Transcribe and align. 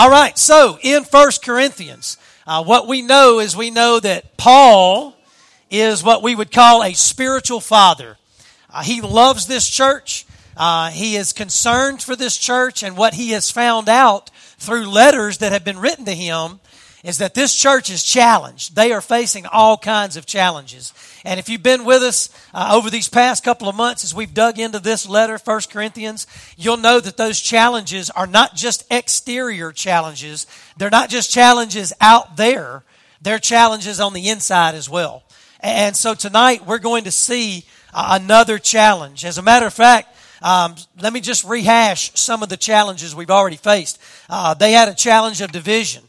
All 0.00 0.08
right, 0.08 0.38
so 0.38 0.78
in 0.80 1.04
First 1.04 1.44
Corinthians, 1.44 2.16
uh, 2.46 2.64
what 2.64 2.88
we 2.88 3.02
know 3.02 3.38
is 3.38 3.54
we 3.54 3.70
know 3.70 4.00
that 4.00 4.38
Paul 4.38 5.14
is 5.70 6.02
what 6.02 6.22
we 6.22 6.34
would 6.34 6.50
call 6.50 6.82
a 6.82 6.94
spiritual 6.94 7.60
father. 7.60 8.16
Uh, 8.72 8.82
he 8.82 9.02
loves 9.02 9.46
this 9.46 9.68
church. 9.68 10.24
Uh, 10.56 10.88
he 10.88 11.16
is 11.16 11.34
concerned 11.34 12.02
for 12.02 12.16
this 12.16 12.38
church, 12.38 12.82
and 12.82 12.96
what 12.96 13.12
he 13.12 13.32
has 13.32 13.50
found 13.50 13.90
out 13.90 14.30
through 14.56 14.88
letters 14.88 15.36
that 15.36 15.52
have 15.52 15.66
been 15.66 15.78
written 15.78 16.06
to 16.06 16.14
him 16.14 16.60
is 17.04 17.18
that 17.18 17.34
this 17.34 17.54
church 17.54 17.90
is 17.90 18.02
challenged. 18.02 18.74
They 18.74 18.92
are 18.92 19.02
facing 19.02 19.44
all 19.44 19.76
kinds 19.76 20.16
of 20.16 20.24
challenges. 20.24 20.94
And 21.24 21.38
if 21.38 21.48
you've 21.48 21.62
been 21.62 21.84
with 21.84 22.02
us 22.02 22.30
uh, 22.54 22.72
over 22.74 22.90
these 22.90 23.08
past 23.08 23.44
couple 23.44 23.68
of 23.68 23.74
months 23.74 24.04
as 24.04 24.14
we've 24.14 24.32
dug 24.32 24.58
into 24.58 24.78
this 24.78 25.08
letter, 25.08 25.38
1 25.42 25.60
Corinthians, 25.70 26.26
you'll 26.56 26.76
know 26.76 27.00
that 27.00 27.16
those 27.16 27.40
challenges 27.40 28.10
are 28.10 28.26
not 28.26 28.54
just 28.54 28.84
exterior 28.90 29.72
challenges. 29.72 30.46
They're 30.76 30.90
not 30.90 31.10
just 31.10 31.30
challenges 31.30 31.92
out 32.00 32.36
there. 32.36 32.84
They're 33.20 33.38
challenges 33.38 34.00
on 34.00 34.14
the 34.14 34.28
inside 34.28 34.74
as 34.74 34.88
well. 34.88 35.24
And 35.60 35.94
so 35.94 36.14
tonight 36.14 36.66
we're 36.66 36.78
going 36.78 37.04
to 37.04 37.10
see 37.10 37.64
uh, 37.92 38.18
another 38.20 38.58
challenge. 38.58 39.24
As 39.24 39.36
a 39.36 39.42
matter 39.42 39.66
of 39.66 39.74
fact, 39.74 40.16
um, 40.42 40.74
let 41.00 41.12
me 41.12 41.20
just 41.20 41.44
rehash 41.44 42.12
some 42.14 42.42
of 42.42 42.48
the 42.48 42.56
challenges 42.56 43.14
we've 43.14 43.30
already 43.30 43.56
faced. 43.56 44.00
Uh, 44.28 44.54
they 44.54 44.72
had 44.72 44.88
a 44.88 44.94
challenge 44.94 45.42
of 45.42 45.52
division. 45.52 46.02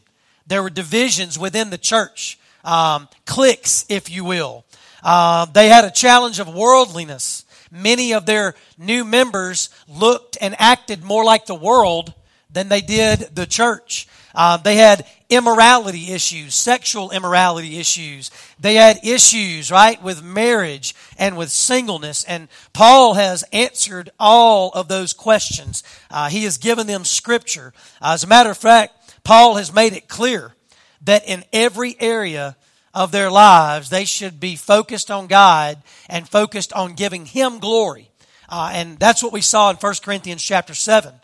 There 0.46 0.62
were 0.62 0.70
divisions 0.70 1.38
within 1.38 1.70
the 1.70 1.78
church, 1.78 2.38
um, 2.64 3.08
cliques, 3.26 3.84
if 3.88 4.10
you 4.10 4.24
will. 4.24 4.64
Uh, 5.02 5.46
they 5.46 5.68
had 5.68 5.84
a 5.84 5.90
challenge 5.90 6.38
of 6.38 6.52
worldliness. 6.52 7.44
Many 7.70 8.12
of 8.12 8.26
their 8.26 8.54
new 8.76 9.04
members 9.04 9.70
looked 9.88 10.36
and 10.40 10.54
acted 10.58 11.02
more 11.02 11.24
like 11.24 11.46
the 11.46 11.54
world 11.54 12.14
than 12.50 12.68
they 12.68 12.80
did 12.80 13.34
the 13.34 13.46
church. 13.46 14.06
Uh, 14.34 14.56
they 14.56 14.76
had 14.76 15.06
immorality 15.28 16.12
issues, 16.12 16.54
sexual 16.54 17.10
immorality 17.10 17.78
issues. 17.78 18.30
They 18.58 18.74
had 18.74 19.04
issues, 19.04 19.70
right, 19.70 20.02
with 20.02 20.22
marriage 20.22 20.94
and 21.18 21.36
with 21.36 21.50
singleness. 21.50 22.24
And 22.24 22.48
Paul 22.72 23.14
has 23.14 23.44
answered 23.52 24.10
all 24.18 24.70
of 24.70 24.88
those 24.88 25.12
questions. 25.12 25.82
Uh, 26.10 26.28
he 26.28 26.44
has 26.44 26.58
given 26.58 26.86
them 26.86 27.04
scripture. 27.04 27.72
Uh, 28.00 28.12
as 28.12 28.24
a 28.24 28.28
matter 28.28 28.50
of 28.50 28.58
fact, 28.58 29.22
Paul 29.24 29.56
has 29.56 29.72
made 29.72 29.92
it 29.92 30.08
clear 30.08 30.54
that 31.02 31.26
in 31.26 31.44
every 31.52 31.96
area 32.00 32.56
of 32.94 33.12
their 33.12 33.30
lives, 33.30 33.90
they 33.90 34.04
should 34.04 34.38
be 34.38 34.56
focused 34.56 35.10
on 35.10 35.26
God 35.26 35.82
and 36.08 36.28
focused 36.28 36.72
on 36.72 36.94
giving 36.94 37.26
Him 37.26 37.58
glory. 37.58 38.10
Uh, 38.48 38.70
and 38.74 38.98
that's 38.98 39.22
what 39.22 39.32
we 39.32 39.40
saw 39.40 39.70
in 39.70 39.76
1 39.76 39.94
Corinthians 40.02 40.42
chapter 40.42 40.74
7. 40.74 41.14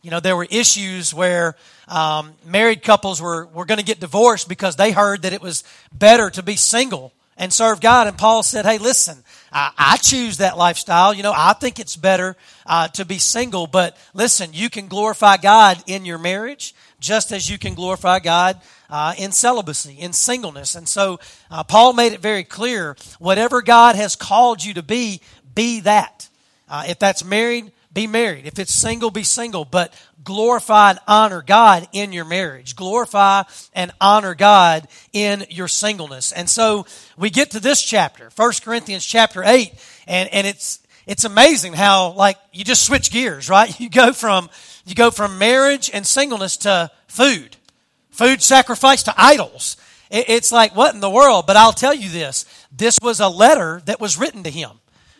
You 0.00 0.10
know, 0.10 0.20
there 0.20 0.36
were 0.36 0.46
issues 0.50 1.12
where 1.12 1.56
um, 1.86 2.32
married 2.46 2.82
couples 2.82 3.20
were, 3.20 3.46
were 3.46 3.66
going 3.66 3.78
to 3.78 3.84
get 3.84 4.00
divorced 4.00 4.48
because 4.48 4.76
they 4.76 4.92
heard 4.92 5.22
that 5.22 5.32
it 5.32 5.42
was 5.42 5.64
better 5.92 6.30
to 6.30 6.42
be 6.42 6.56
single 6.56 7.12
and 7.36 7.52
serve 7.52 7.80
God. 7.80 8.06
And 8.06 8.16
Paul 8.16 8.42
said, 8.42 8.64
hey, 8.64 8.78
listen, 8.78 9.22
I, 9.52 9.72
I 9.76 9.96
choose 9.96 10.38
that 10.38 10.56
lifestyle. 10.56 11.12
You 11.12 11.22
know, 11.22 11.32
I 11.34 11.52
think 11.52 11.78
it's 11.78 11.96
better 11.96 12.36
uh, 12.64 12.88
to 12.88 13.04
be 13.04 13.18
single, 13.18 13.66
but 13.66 13.96
listen, 14.14 14.50
you 14.52 14.70
can 14.70 14.88
glorify 14.88 15.36
God 15.36 15.82
in 15.86 16.04
your 16.04 16.18
marriage 16.18 16.74
just 17.00 17.32
as 17.32 17.48
you 17.48 17.58
can 17.58 17.74
glorify 17.74 18.18
God 18.18 18.60
uh, 18.90 19.14
in 19.18 19.32
celibacy, 19.32 19.94
in 19.94 20.12
singleness. 20.12 20.74
And 20.74 20.88
so 20.88 21.20
uh, 21.50 21.64
Paul 21.64 21.92
made 21.92 22.12
it 22.12 22.20
very 22.20 22.44
clear 22.44 22.96
whatever 23.18 23.62
God 23.62 23.96
has 23.96 24.16
called 24.16 24.64
you 24.64 24.74
to 24.74 24.82
be, 24.82 25.20
be 25.54 25.80
that. 25.80 26.28
Uh, 26.68 26.84
if 26.88 26.98
that's 26.98 27.24
married, 27.24 27.72
be 27.92 28.06
married. 28.06 28.46
If 28.46 28.58
it's 28.58 28.72
single, 28.72 29.10
be 29.10 29.22
single. 29.22 29.64
But 29.64 29.92
glorify 30.22 30.90
and 30.90 30.98
honor 31.08 31.42
God 31.42 31.88
in 31.92 32.12
your 32.12 32.24
marriage. 32.24 32.76
Glorify 32.76 33.44
and 33.74 33.90
honor 34.00 34.34
God 34.34 34.86
in 35.12 35.46
your 35.50 35.68
singleness. 35.68 36.32
And 36.32 36.48
so 36.48 36.86
we 37.16 37.30
get 37.30 37.52
to 37.52 37.60
this 37.60 37.82
chapter, 37.82 38.30
1 38.36 38.52
Corinthians 38.62 39.04
chapter 39.04 39.42
8, 39.42 39.72
and, 40.06 40.28
and 40.32 40.46
it's, 40.46 40.80
it's 41.06 41.24
amazing 41.24 41.72
how, 41.72 42.12
like, 42.12 42.36
you 42.52 42.62
just 42.62 42.84
switch 42.84 43.10
gears, 43.10 43.48
right? 43.48 43.74
You 43.80 43.88
go 43.88 44.12
from, 44.12 44.50
you 44.88 44.94
go 44.94 45.10
from 45.10 45.38
marriage 45.38 45.90
and 45.92 46.06
singleness 46.06 46.56
to 46.58 46.90
food. 47.06 47.56
Food 48.10 48.42
sacrificed 48.42 49.04
to 49.06 49.14
idols. 49.16 49.76
It's 50.10 50.50
like, 50.50 50.74
what 50.74 50.94
in 50.94 51.00
the 51.00 51.10
world? 51.10 51.46
But 51.46 51.56
I'll 51.56 51.72
tell 51.72 51.94
you 51.94 52.08
this. 52.08 52.46
This 52.72 52.98
was 53.02 53.20
a 53.20 53.28
letter 53.28 53.82
that 53.84 54.00
was 54.00 54.18
written 54.18 54.42
to 54.44 54.50
him. 54.50 54.70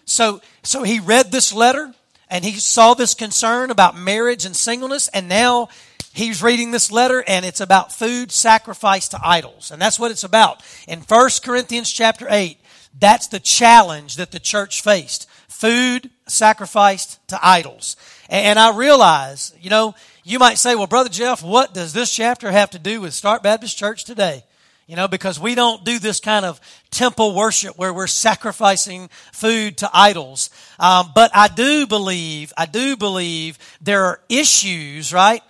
So, 0.07 0.41
so 0.63 0.83
he 0.83 0.99
read 0.99 1.31
this 1.31 1.53
letter 1.53 1.93
and 2.31 2.45
he 2.45 2.53
saw 2.53 2.95
this 2.95 3.15
concern 3.15 3.71
about 3.71 3.97
marriage 3.97 4.45
and 4.45 4.57
singleness, 4.57 5.09
and 5.09 5.29
now 5.29 5.69
he's 6.13 6.43
reading 6.43 6.71
this 6.71 6.91
letter 6.91 7.25
and 7.27 7.45
it's 7.45 7.61
about 7.61 7.93
food 7.93 8.33
sacrificed 8.33 9.13
to 9.13 9.21
idols. 9.23 9.71
And 9.71 9.81
that's 9.81 9.99
what 9.99 10.11
it's 10.11 10.25
about. 10.25 10.63
In 10.87 11.01
1 11.01 11.31
Corinthians 11.43 11.91
chapter 11.91 12.27
8, 12.29 12.59
that's 12.99 13.29
the 13.29 13.41
challenge 13.41 14.17
that 14.17 14.31
the 14.31 14.41
church 14.41 14.83
faced. 14.83 15.29
Food 15.59 16.11
sacrificed 16.29 17.19
to 17.31 17.39
idols. 17.43 17.97
And 18.29 18.61
I 18.61 18.77
realize, 18.77 19.53
you 19.61 19.71
know, 19.71 19.97
you 20.23 20.39
might 20.39 20.57
say, 20.57 20.77
well, 20.77 20.87
Brother 20.87 21.09
Jeff, 21.09 21.43
what 21.43 21.75
does 21.75 21.93
this 21.93 22.15
chapter 22.15 22.53
have 22.53 22.71
to 22.71 22.79
do 22.79 23.01
with 23.01 23.13
Start 23.13 23.43
Baptist 23.43 23.77
Church 23.77 24.05
today? 24.05 24.45
You 24.87 24.95
know, 24.95 25.09
because 25.09 25.41
we 25.41 25.57
don't 25.57 25.85
do 25.85 25.99
this 25.99 26.21
kind 26.21 26.45
of 26.45 26.61
temple 26.93 27.35
worship 27.35 27.77
where 27.77 27.93
we're 27.93 28.07
sacrificing 28.07 29.09
food 29.33 29.79
to 29.79 29.91
idols. 29.93 30.51
Um, 30.79 31.11
but 31.13 31.33
I 31.35 31.49
do 31.49 31.89
believe, 31.89 32.53
I 32.57 32.67
do 32.67 32.97
believe 32.97 33.59
there 33.81 34.05
are 34.05 34.21
issues, 34.29 35.13
right, 35.13 35.43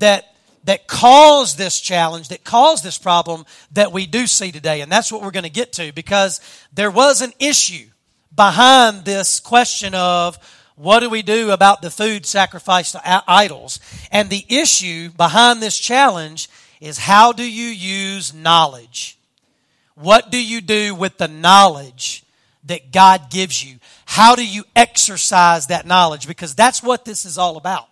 that 0.00 0.26
that 0.64 0.86
cause 0.86 1.56
this 1.56 1.80
challenge, 1.80 2.28
that 2.28 2.44
cause 2.44 2.82
this 2.82 2.98
problem 2.98 3.46
that 3.72 3.90
we 3.90 4.04
do 4.04 4.26
see 4.26 4.52
today. 4.52 4.82
And 4.82 4.92
that's 4.92 5.10
what 5.10 5.22
we're 5.22 5.30
going 5.30 5.44
to 5.44 5.48
get 5.48 5.72
to 5.74 5.94
because 5.94 6.42
there 6.74 6.90
was 6.90 7.22
an 7.22 7.32
issue 7.38 7.86
behind 8.34 9.04
this 9.04 9.40
question 9.40 9.94
of 9.94 10.38
what 10.76 11.00
do 11.00 11.10
we 11.10 11.22
do 11.22 11.50
about 11.50 11.82
the 11.82 11.90
food 11.90 12.24
sacrificed 12.24 12.92
to 12.92 13.24
idols? 13.28 13.80
And 14.10 14.30
the 14.30 14.44
issue 14.48 15.10
behind 15.10 15.62
this 15.62 15.78
challenge 15.78 16.48
is 16.80 16.98
how 16.98 17.32
do 17.32 17.42
you 17.42 17.66
use 17.66 18.32
knowledge? 18.32 19.18
What 19.94 20.30
do 20.30 20.42
you 20.42 20.62
do 20.62 20.94
with 20.94 21.18
the 21.18 21.28
knowledge 21.28 22.24
that 22.64 22.92
God 22.92 23.30
gives 23.30 23.62
you? 23.62 23.76
How 24.06 24.34
do 24.34 24.46
you 24.46 24.64
exercise 24.74 25.66
that 25.66 25.86
knowledge? 25.86 26.26
Because 26.26 26.54
that's 26.54 26.82
what 26.82 27.04
this 27.04 27.26
is 27.26 27.36
all 27.36 27.58
about. 27.58 27.88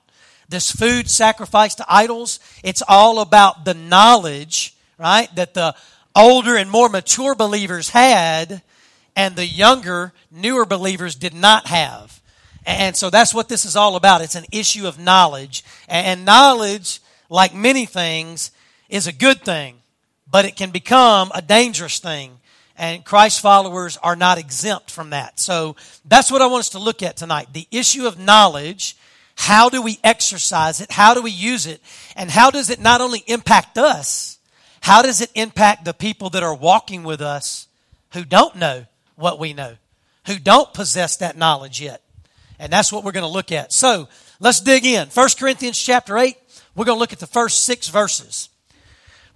This 0.49 0.73
food 0.73 1.11
sacrificed 1.11 1.77
to 1.79 1.85
idols, 1.87 2.41
it's 2.65 2.83
all 2.89 3.21
about 3.21 3.67
the 3.67 3.75
knowledge, 3.75 4.75
right, 4.97 5.29
that 5.37 5.53
the 5.53 5.75
older 6.17 6.57
and 6.57 6.71
more 6.71 6.89
mature 6.89 7.35
believers 7.35 7.91
had 7.91 8.63
and 9.19 9.35
the 9.35 9.45
younger, 9.45 10.13
newer 10.31 10.65
believers 10.65 11.17
did 11.17 11.35
not 11.35 11.67
have. 11.67 12.23
And 12.65 12.97
so 12.97 13.11
that's 13.11 13.35
what 13.35 13.49
this 13.49 13.65
is 13.65 13.75
all 13.75 13.97
about. 13.97 14.21
It's 14.21 14.37
an 14.37 14.45
issue 14.53 14.87
of 14.87 14.97
knowledge. 14.97 15.65
And 15.89 16.25
knowledge, 16.25 17.01
like 17.29 17.53
many 17.53 17.85
things, 17.85 18.53
is 18.89 19.09
a 19.09 19.13
good 19.13 19.45
thing, 19.45 19.81
but 20.31 20.45
it 20.45 20.55
can 20.55 20.71
become 20.71 21.33
a 21.35 21.43
dangerous 21.43 21.99
thing. 21.99 22.39
And 22.77 23.05
Christ 23.05 23.41
followers 23.41 23.97
are 24.05 24.15
not 24.15 24.39
exempt 24.39 24.89
from 24.89 25.11
that. 25.11 25.41
So 25.41 25.75
that's 26.05 26.31
what 26.31 26.41
I 26.41 26.47
want 26.47 26.61
us 26.61 26.71
to 26.71 26.79
look 26.79 27.03
at 27.03 27.17
tonight. 27.17 27.49
The 27.53 27.67
issue 27.73 28.07
of 28.07 28.21
knowledge. 28.21 28.97
How 29.35 29.69
do 29.69 29.83
we 29.83 29.99
exercise 30.05 30.81
it? 30.81 30.93
How 30.93 31.15
do 31.15 31.23
we 31.23 31.33
use 31.33 31.67
it? 31.67 31.81
And 32.15 32.31
how 32.31 32.51
does 32.51 32.71
it 32.71 32.81
not 32.81 33.01
only 33.01 33.25
impact 33.27 33.79
us, 33.79 34.39
how 34.81 35.03
does 35.03 35.21
it 35.21 35.31
impact 35.35 35.85
the 35.85 35.95
people 35.95 36.31
that 36.31 36.45
are 36.45 36.55
walking 36.55 37.03
with 37.03 37.21
us 37.21 37.67
who 38.13 38.25
don't 38.25 38.55
know 38.55 38.87
what 39.19 39.39
we 39.39 39.53
know, 39.53 39.77
who 40.27 40.39
don't 40.39 40.73
possess 40.73 41.17
that 41.19 41.37
knowledge 41.37 41.81
yet? 41.81 42.03
And 42.59 42.73
that's 42.73 42.93
what 42.93 43.05
we're 43.05 43.13
going 43.13 43.27
to 43.27 43.33
look 43.33 43.53
at. 43.53 43.73
So 43.73 44.09
let's 44.41 44.61
dig 44.61 44.85
in. 44.85 45.09
1 45.09 45.29
Corinthians 45.39 45.79
chapter 45.79 46.17
8, 46.19 46.37
we're 46.75 46.85
going 46.85 46.97
to 46.97 47.01
look 47.01 47.13
at 47.13 47.19
the 47.19 47.27
first 47.27 47.65
six 47.65 47.89
verses. 47.89 48.49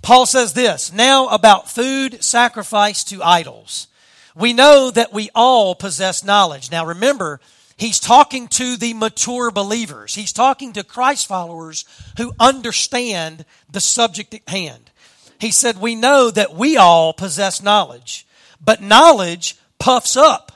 Paul 0.02 0.26
says 0.26 0.52
this 0.52 0.92
Now 0.92 1.28
about 1.28 1.70
food 1.70 2.22
sacrificed 2.22 3.08
to 3.08 3.22
idols. 3.22 3.88
We 4.34 4.52
know 4.52 4.90
that 4.90 5.12
we 5.12 5.30
all 5.34 5.74
possess 5.74 6.24
knowledge. 6.24 6.70
Now 6.70 6.86
remember, 6.86 7.40
he's 7.76 8.00
talking 8.00 8.48
to 8.48 8.76
the 8.76 8.94
mature 8.94 9.50
believers. 9.50 10.14
He's 10.14 10.32
talking 10.32 10.72
to 10.72 10.84
Christ 10.84 11.26
followers 11.26 11.84
who 12.16 12.32
understand 12.40 13.44
the 13.70 13.80
subject 13.80 14.34
at 14.34 14.48
hand. 14.48 14.90
He 15.38 15.50
said, 15.50 15.78
We 15.78 15.94
know 15.94 16.30
that 16.30 16.54
we 16.54 16.76
all 16.76 17.12
possess 17.12 17.62
knowledge, 17.62 18.26
but 18.64 18.80
knowledge 18.80 19.56
puffs 19.82 20.16
up 20.16 20.52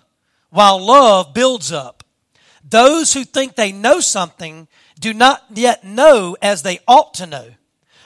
while 0.51 0.79
love 0.79 1.35
builds 1.35 1.73
up. 1.73 2.05
Those 2.63 3.13
who 3.13 3.25
think 3.25 3.57
they 3.57 3.73
know 3.73 3.99
something 3.99 4.69
do 5.01 5.13
not 5.13 5.43
yet 5.53 5.83
know 5.83 6.37
as 6.41 6.63
they 6.63 6.79
ought 6.87 7.13
to 7.15 7.27
know. 7.27 7.49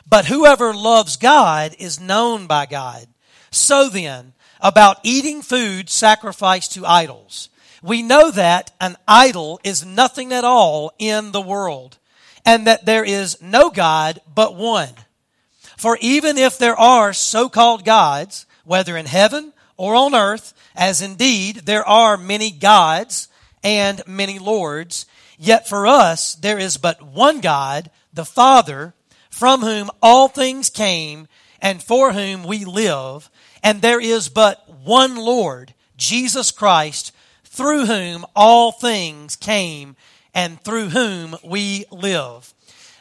But 0.09 0.25
whoever 0.27 0.73
loves 0.73 1.19
God 1.19 1.77
is 1.79 2.01
known 2.01 2.47
by 2.47 2.65
God. 2.65 3.07
So 3.51 3.91
then, 3.91 4.33
about 4.61 4.97
eating 5.03 5.43
food 5.43 5.91
sacrificed 5.91 6.73
to 6.73 6.87
idols. 6.87 7.51
We 7.83 8.03
know 8.03 8.31
that 8.31 8.73
an 8.81 8.97
idol 9.07 9.61
is 9.63 9.85
nothing 9.85 10.33
at 10.33 10.45
all 10.45 10.93
in 10.99 11.33
the 11.33 11.43
world. 11.43 11.99
and 12.45 12.67
that 12.67 12.87
there 12.87 13.05
is 13.05 13.41
no 13.41 13.71
God 13.71 14.21
but 14.33 14.55
one. 14.55 14.95
For 15.77 15.99
even 16.01 16.39
if 16.39 16.59
there 16.59 16.77
are 16.77 17.13
so-called 17.13 17.85
gods, 17.85 18.47
whether 18.65 18.97
in 18.97 19.07
heaven 19.07 19.53
or 19.81 19.95
on 19.95 20.15
earth, 20.15 20.53
as 20.77 21.01
indeed 21.01 21.63
there 21.65 21.89
are 21.89 22.19
many 22.19 22.51
gods 22.51 23.29
and 23.65 24.03
many 24.07 24.39
lords, 24.39 25.07
yet 25.39 25.67
for 25.67 25.87
us 25.87 26.35
there 26.35 26.59
is 26.59 26.77
but 26.77 27.01
one 27.01 27.41
God, 27.41 27.91
the 28.13 28.27
Father, 28.27 28.93
from 29.31 29.63
whom 29.63 29.91
all 30.03 30.29
things 30.29 30.69
came 30.69 31.29
and 31.63 31.83
for 31.83 32.13
whom 32.13 32.45
we 32.45 32.67
live, 32.67 33.31
and 33.63 33.81
there 33.81 34.03
is 34.03 34.29
but 34.29 34.69
one 34.85 35.17
Lord, 35.17 35.73
Jesus 35.97 36.51
Christ, 36.51 37.13
through 37.43 37.87
whom 37.87 38.27
all 38.37 38.73
things 38.73 39.35
came 39.35 39.97
and 40.35 40.61
through 40.61 40.91
whom 40.91 41.37
we 41.43 41.87
live. 41.91 42.53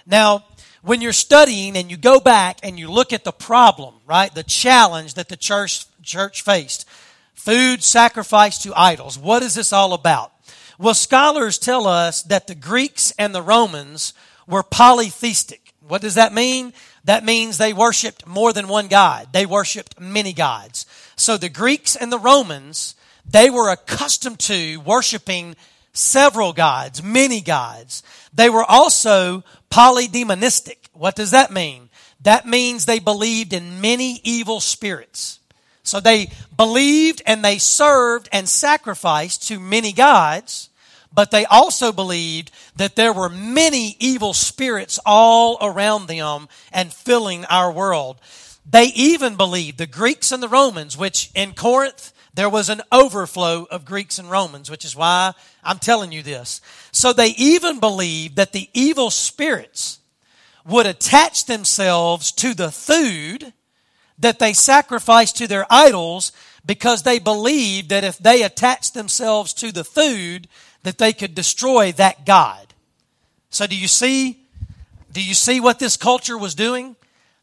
Now, 0.05 0.45
when 0.81 1.01
you're 1.01 1.13
studying 1.13 1.75
and 1.75 1.91
you 1.91 1.97
go 1.97 2.19
back 2.19 2.59
and 2.63 2.79
you 2.79 2.89
look 2.89 3.11
at 3.13 3.23
the 3.23 3.31
problem, 3.31 3.95
right, 4.05 4.33
the 4.33 4.43
challenge 4.43 5.15
that 5.15 5.29
the 5.29 5.37
church, 5.37 5.85
church 6.01 6.41
faced, 6.41 6.87
food 7.33 7.83
sacrificed 7.83 8.63
to 8.63 8.73
idols, 8.75 9.17
what 9.17 9.43
is 9.43 9.55
this 9.55 9.73
all 9.73 9.93
about? 9.93 10.31
Well, 10.77 10.93
scholars 10.93 11.57
tell 11.57 11.87
us 11.87 12.23
that 12.23 12.47
the 12.47 12.55
Greeks 12.55 13.13
and 13.19 13.35
the 13.35 13.41
Romans 13.41 14.13
were 14.47 14.63
polytheistic. 14.63 15.73
What 15.85 16.01
does 16.01 16.15
that 16.15 16.33
mean? 16.33 16.73
That 17.03 17.25
means 17.25 17.57
they 17.57 17.73
worshiped 17.73 18.25
more 18.25 18.53
than 18.53 18.67
one 18.67 18.87
God. 18.87 19.29
They 19.33 19.45
worshiped 19.45 19.99
many 19.99 20.31
gods. 20.31 20.85
So 21.15 21.35
the 21.35 21.49
Greeks 21.49 21.95
and 21.95 22.11
the 22.11 22.19
Romans, 22.19 22.95
they 23.29 23.49
were 23.49 23.69
accustomed 23.69 24.39
to 24.39 24.77
worshiping 24.77 25.55
several 25.93 26.53
gods, 26.53 27.03
many 27.03 27.41
gods. 27.41 28.03
They 28.33 28.49
were 28.49 28.63
also 28.63 29.43
polydemonistic. 29.69 30.77
What 30.93 31.15
does 31.15 31.31
that 31.31 31.51
mean? 31.51 31.89
That 32.21 32.45
means 32.45 32.85
they 32.85 32.99
believed 32.99 33.53
in 33.53 33.81
many 33.81 34.19
evil 34.23 34.59
spirits. 34.59 35.39
So 35.83 35.99
they 35.99 36.29
believed 36.55 37.21
and 37.25 37.43
they 37.43 37.57
served 37.57 38.29
and 38.31 38.47
sacrificed 38.47 39.47
to 39.47 39.59
many 39.59 39.91
gods, 39.91 40.69
but 41.11 41.31
they 41.31 41.45
also 41.45 41.91
believed 41.91 42.51
that 42.75 42.95
there 42.95 43.13
were 43.13 43.29
many 43.29 43.95
evil 43.99 44.33
spirits 44.33 44.99
all 45.05 45.57
around 45.61 46.07
them 46.07 46.47
and 46.71 46.93
filling 46.93 47.45
our 47.45 47.71
world. 47.71 48.19
They 48.69 48.85
even 48.95 49.35
believed, 49.35 49.79
the 49.79 49.87
Greeks 49.87 50.31
and 50.31 50.43
the 50.43 50.47
Romans, 50.47 50.95
which 50.95 51.31
in 51.33 51.53
Corinth, 51.53 52.13
there 52.33 52.49
was 52.49 52.69
an 52.69 52.81
overflow 52.91 53.65
of 53.69 53.85
Greeks 53.85 54.19
and 54.19 54.29
Romans, 54.29 54.69
which 54.69 54.85
is 54.85 54.95
why 54.95 55.33
I'm 55.63 55.79
telling 55.79 56.11
you 56.11 56.23
this. 56.23 56.61
So 56.91 57.11
they 57.11 57.29
even 57.29 57.79
believed 57.79 58.35
that 58.35 58.51
the 58.51 58.69
evil 58.73 59.09
spirits 59.09 59.99
would 60.65 60.85
attach 60.85 61.45
themselves 61.45 62.31
to 62.33 62.53
the 62.53 62.71
food 62.71 63.53
that 64.19 64.39
they 64.39 64.53
sacrificed 64.53 65.37
to 65.37 65.47
their 65.47 65.65
idols 65.69 66.31
because 66.65 67.03
they 67.03 67.19
believed 67.19 67.89
that 67.89 68.03
if 68.03 68.17
they 68.17 68.43
attached 68.43 68.93
themselves 68.93 69.53
to 69.53 69.71
the 69.71 69.83
food 69.83 70.47
that 70.83 70.97
they 70.97 71.13
could 71.13 71.33
destroy 71.33 71.91
that 71.93 72.25
god. 72.25 72.73
So 73.49 73.65
do 73.65 73.75
you 73.75 73.87
see 73.87 74.45
do 75.11 75.23
you 75.23 75.33
see 75.33 75.59
what 75.59 75.79
this 75.79 75.97
culture 75.97 76.37
was 76.37 76.53
doing? 76.53 76.95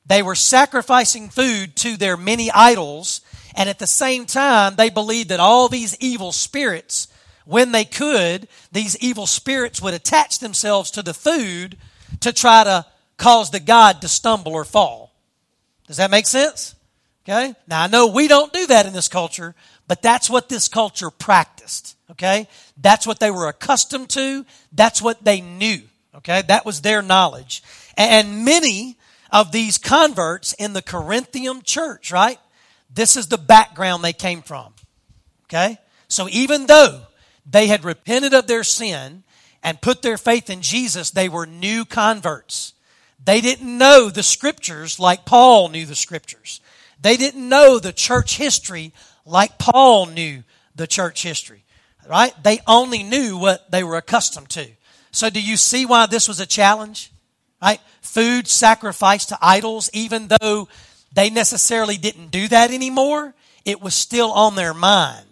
They 0.07 0.23
were 0.23 0.37
sacrificing 0.37 1.31
food 1.31 1.75
to 1.77 1.97
their 1.97 2.17
many 2.17 2.49
idols 2.53 3.23
and 3.57 3.69
at 3.69 3.79
the 3.79 3.87
same 3.87 4.27
time, 4.27 4.77
they 4.77 4.91
believed 4.91 5.31
that 5.31 5.41
all 5.41 5.69
these 5.69 5.97
evil 5.99 6.31
spirits, 6.31 7.09
when 7.45 7.73
they 7.73 7.85
could, 7.85 8.49
these 8.71 8.97
evil 8.99 9.27
spirits 9.27 9.81
would 9.81 9.95
attach 9.95 10.39
themselves 10.41 10.91
to 10.93 11.03
the 11.03 11.15
food 11.15 11.79
to 12.21 12.33
try 12.33 12.65
to 12.65 12.85
cause 13.17 13.51
the 13.51 13.61
God 13.61 14.03
to 14.03 14.09
stumble 14.09 14.53
or 14.53 14.65
fall. 14.65 15.15
Does 15.87 15.97
that 15.97 16.11
make 16.11 16.27
sense? 16.27 16.75
Okay? 17.25 17.55
Now 17.67 17.83
I 17.83 17.87
know 17.87 18.09
we 18.09 18.29
don't 18.29 18.53
do 18.53 18.67
that 18.67 18.87
in 18.87 18.93
this 18.93 19.09
culture, 19.09 19.55
but 19.89 20.03
that's 20.03 20.29
what 20.29 20.49
this 20.49 20.69
culture 20.69 21.11
practiced. 21.11 21.97
Okay? 22.11 22.49
That's 22.77 23.07
what 23.07 23.21
they 23.21 23.31
were 23.31 23.49
accustomed 23.49 24.11
to. 24.11 24.45
That's 24.73 25.01
what 25.01 25.25
they 25.25 25.41
knew. 25.41 25.83
Okay? 26.17 26.43
That 26.43 26.67
was 26.67 26.83
their 26.83 27.01
knowledge. 27.01 27.63
And 27.97 28.45
many 28.45 28.97
of 29.31 29.51
these 29.51 29.79
converts 29.79 30.53
in 30.53 30.73
the 30.73 30.83
Corinthian 30.83 31.63
church, 31.63 32.13
right? 32.13 32.39
This 32.97 33.17
is 33.17 33.29
the 33.29 33.39
background 33.39 34.03
they 34.03 34.15
came 34.15 34.43
from. 34.43 34.73
Okay? 35.45 35.79
So 36.09 36.29
even 36.31 36.67
though 36.67 37.03
they 37.49 37.69
had 37.69 37.85
repented 37.85 38.33
of 38.35 38.47
their 38.47 38.65
sin 38.65 39.23
and 39.63 39.81
put 39.81 40.01
their 40.03 40.17
faith 40.17 40.49
in 40.49 40.63
Jesus, 40.63 41.11
they 41.11 41.29
were 41.29 41.47
new 41.47 41.85
converts. 41.85 42.73
They 43.23 43.41
didn't 43.43 43.79
know 43.79 44.09
the 44.09 44.23
scriptures 44.23 44.99
like 44.99 45.27
Paul 45.27 45.69
knew 45.69 45.85
the 45.85 45.95
scriptures. 45.95 46.61
They 47.01 47.19
didn't 47.19 47.49
know 47.49 47.79
the 47.79 47.93
church 47.93 48.39
history 48.39 48.93
like 49.27 49.59
Paul 49.59 50.07
knew 50.07 50.43
the 50.75 50.87
church 50.87 51.23
history. 51.23 51.65
Right? 52.09 52.33
They 52.43 52.61
only 52.67 53.03
knew 53.03 53.37
what 53.37 53.71
they 53.71 53.85
were 53.85 53.97
accustomed 53.97 54.49
to. 54.51 54.69
So 55.11 55.29
do 55.29 55.43
you 55.43 55.59
see 55.59 55.85
why 55.85 56.07
this 56.07 56.29
was 56.29 56.41
a 56.41 56.47
challenge? 56.47 57.13
Right? 57.61 57.81
Food 58.01 58.47
sacrificed 58.49 59.29
to 59.31 59.39
idols, 59.43 59.91
even 59.93 60.29
though 60.29 60.69
they 61.13 61.31
necessarily 61.31 61.97
didn't 61.97 62.31
do 62.31 62.49
that 62.49 62.71
anymore. 62.71 63.35
It 63.65 63.81
was 63.81 63.95
still 63.95 64.33
on 64.33 64.55
their 64.55 64.75
mind. 64.75 65.27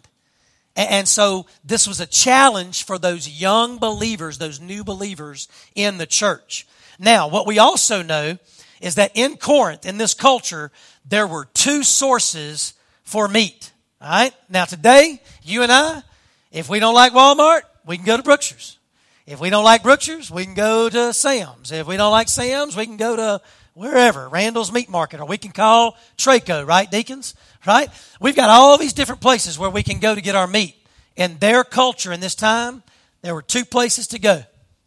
And 0.76 1.06
so 1.06 1.46
this 1.64 1.86
was 1.86 2.00
a 2.00 2.06
challenge 2.06 2.84
for 2.84 2.98
those 2.98 3.28
young 3.28 3.78
believers, 3.78 4.38
those 4.38 4.60
new 4.60 4.82
believers 4.82 5.46
in 5.74 5.98
the 5.98 6.06
church. 6.06 6.66
Now, 6.98 7.28
what 7.28 7.46
we 7.46 7.58
also 7.58 8.02
know 8.02 8.38
is 8.80 8.96
that 8.96 9.12
in 9.14 9.36
Corinth, 9.36 9.86
in 9.86 9.98
this 9.98 10.14
culture, 10.14 10.72
there 11.04 11.26
were 11.26 11.46
two 11.54 11.84
sources 11.84 12.74
for 13.04 13.28
meat. 13.28 13.72
All 14.00 14.08
right? 14.08 14.34
Now, 14.48 14.64
today, 14.64 15.22
you 15.42 15.62
and 15.62 15.70
I, 15.70 16.02
if 16.50 16.68
we 16.68 16.80
don't 16.80 16.94
like 16.94 17.12
Walmart, 17.12 17.62
we 17.86 17.96
can 17.96 18.06
go 18.06 18.16
to 18.16 18.22
Brookshire's. 18.22 18.78
If 19.26 19.40
we 19.40 19.50
don't 19.50 19.64
like 19.64 19.82
Brookshire's, 19.82 20.30
we 20.30 20.44
can 20.44 20.54
go 20.54 20.88
to 20.88 21.12
Sam's. 21.12 21.72
If 21.72 21.86
we 21.86 21.96
don't 21.96 22.10
like 22.10 22.28
Sam's, 22.28 22.76
we 22.76 22.84
can 22.84 22.96
go 22.96 23.16
to 23.16 23.40
wherever, 23.74 24.28
Randall's 24.28 24.72
Meat 24.72 24.88
Market, 24.88 25.20
or 25.20 25.26
we 25.26 25.38
can 25.38 25.52
call 25.52 25.98
Traco, 26.16 26.66
right, 26.66 26.90
deacons? 26.90 27.34
Right? 27.66 27.90
We've 28.20 28.36
got 28.36 28.50
all 28.50 28.78
these 28.78 28.92
different 28.92 29.20
places 29.20 29.58
where 29.58 29.70
we 29.70 29.82
can 29.82 29.98
go 29.98 30.14
to 30.14 30.20
get 30.20 30.34
our 30.34 30.46
meat. 30.46 30.76
In 31.16 31.38
their 31.38 31.64
culture 31.64 32.12
in 32.12 32.20
this 32.20 32.34
time, 32.34 32.82
there 33.22 33.34
were 33.34 33.42
two 33.42 33.64
places 33.64 34.06
to 34.08 34.18
go 34.18 34.42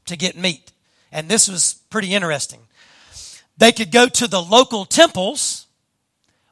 to 0.05 0.17
get 0.17 0.37
meat. 0.37 0.71
And 1.11 1.29
this 1.29 1.47
was 1.47 1.75
pretty 1.89 2.13
interesting. 2.13 2.59
They 3.57 3.71
could 3.71 3.91
go 3.91 4.07
to 4.07 4.27
the 4.27 4.41
local 4.41 4.85
temples 4.85 5.67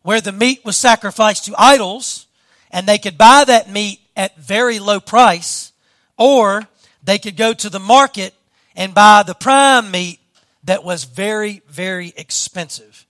where 0.01 0.21
the 0.21 0.31
meat 0.31 0.63
was 0.63 0.77
sacrificed 0.77 1.45
to 1.45 1.55
idols, 1.57 2.27
and 2.71 2.87
they 2.87 2.97
could 2.97 3.17
buy 3.17 3.43
that 3.45 3.69
meat 3.69 3.99
at 4.15 4.37
very 4.37 4.79
low 4.79 4.99
price, 4.99 5.71
or 6.17 6.67
they 7.03 7.17
could 7.17 7.37
go 7.37 7.53
to 7.53 7.69
the 7.69 7.79
market 7.79 8.33
and 8.75 8.93
buy 8.93 9.23
the 9.23 9.35
prime 9.35 9.91
meat 9.91 10.19
that 10.65 10.83
was 10.83 11.03
very, 11.05 11.61
very 11.69 12.13
expensive. 12.17 13.05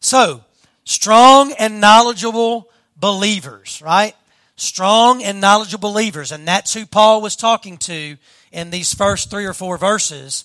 So, 0.00 0.44
strong 0.84 1.52
and 1.58 1.80
knowledgeable 1.80 2.68
believers, 2.96 3.80
right? 3.84 4.14
Strong 4.56 5.22
and 5.22 5.40
knowledgeable 5.40 5.90
believers, 5.90 6.32
and 6.32 6.46
that's 6.46 6.74
who 6.74 6.86
Paul 6.86 7.20
was 7.22 7.36
talking 7.36 7.78
to 7.78 8.16
in 8.50 8.70
these 8.70 8.94
first 8.94 9.30
three 9.30 9.46
or 9.46 9.54
four 9.54 9.78
verses. 9.78 10.44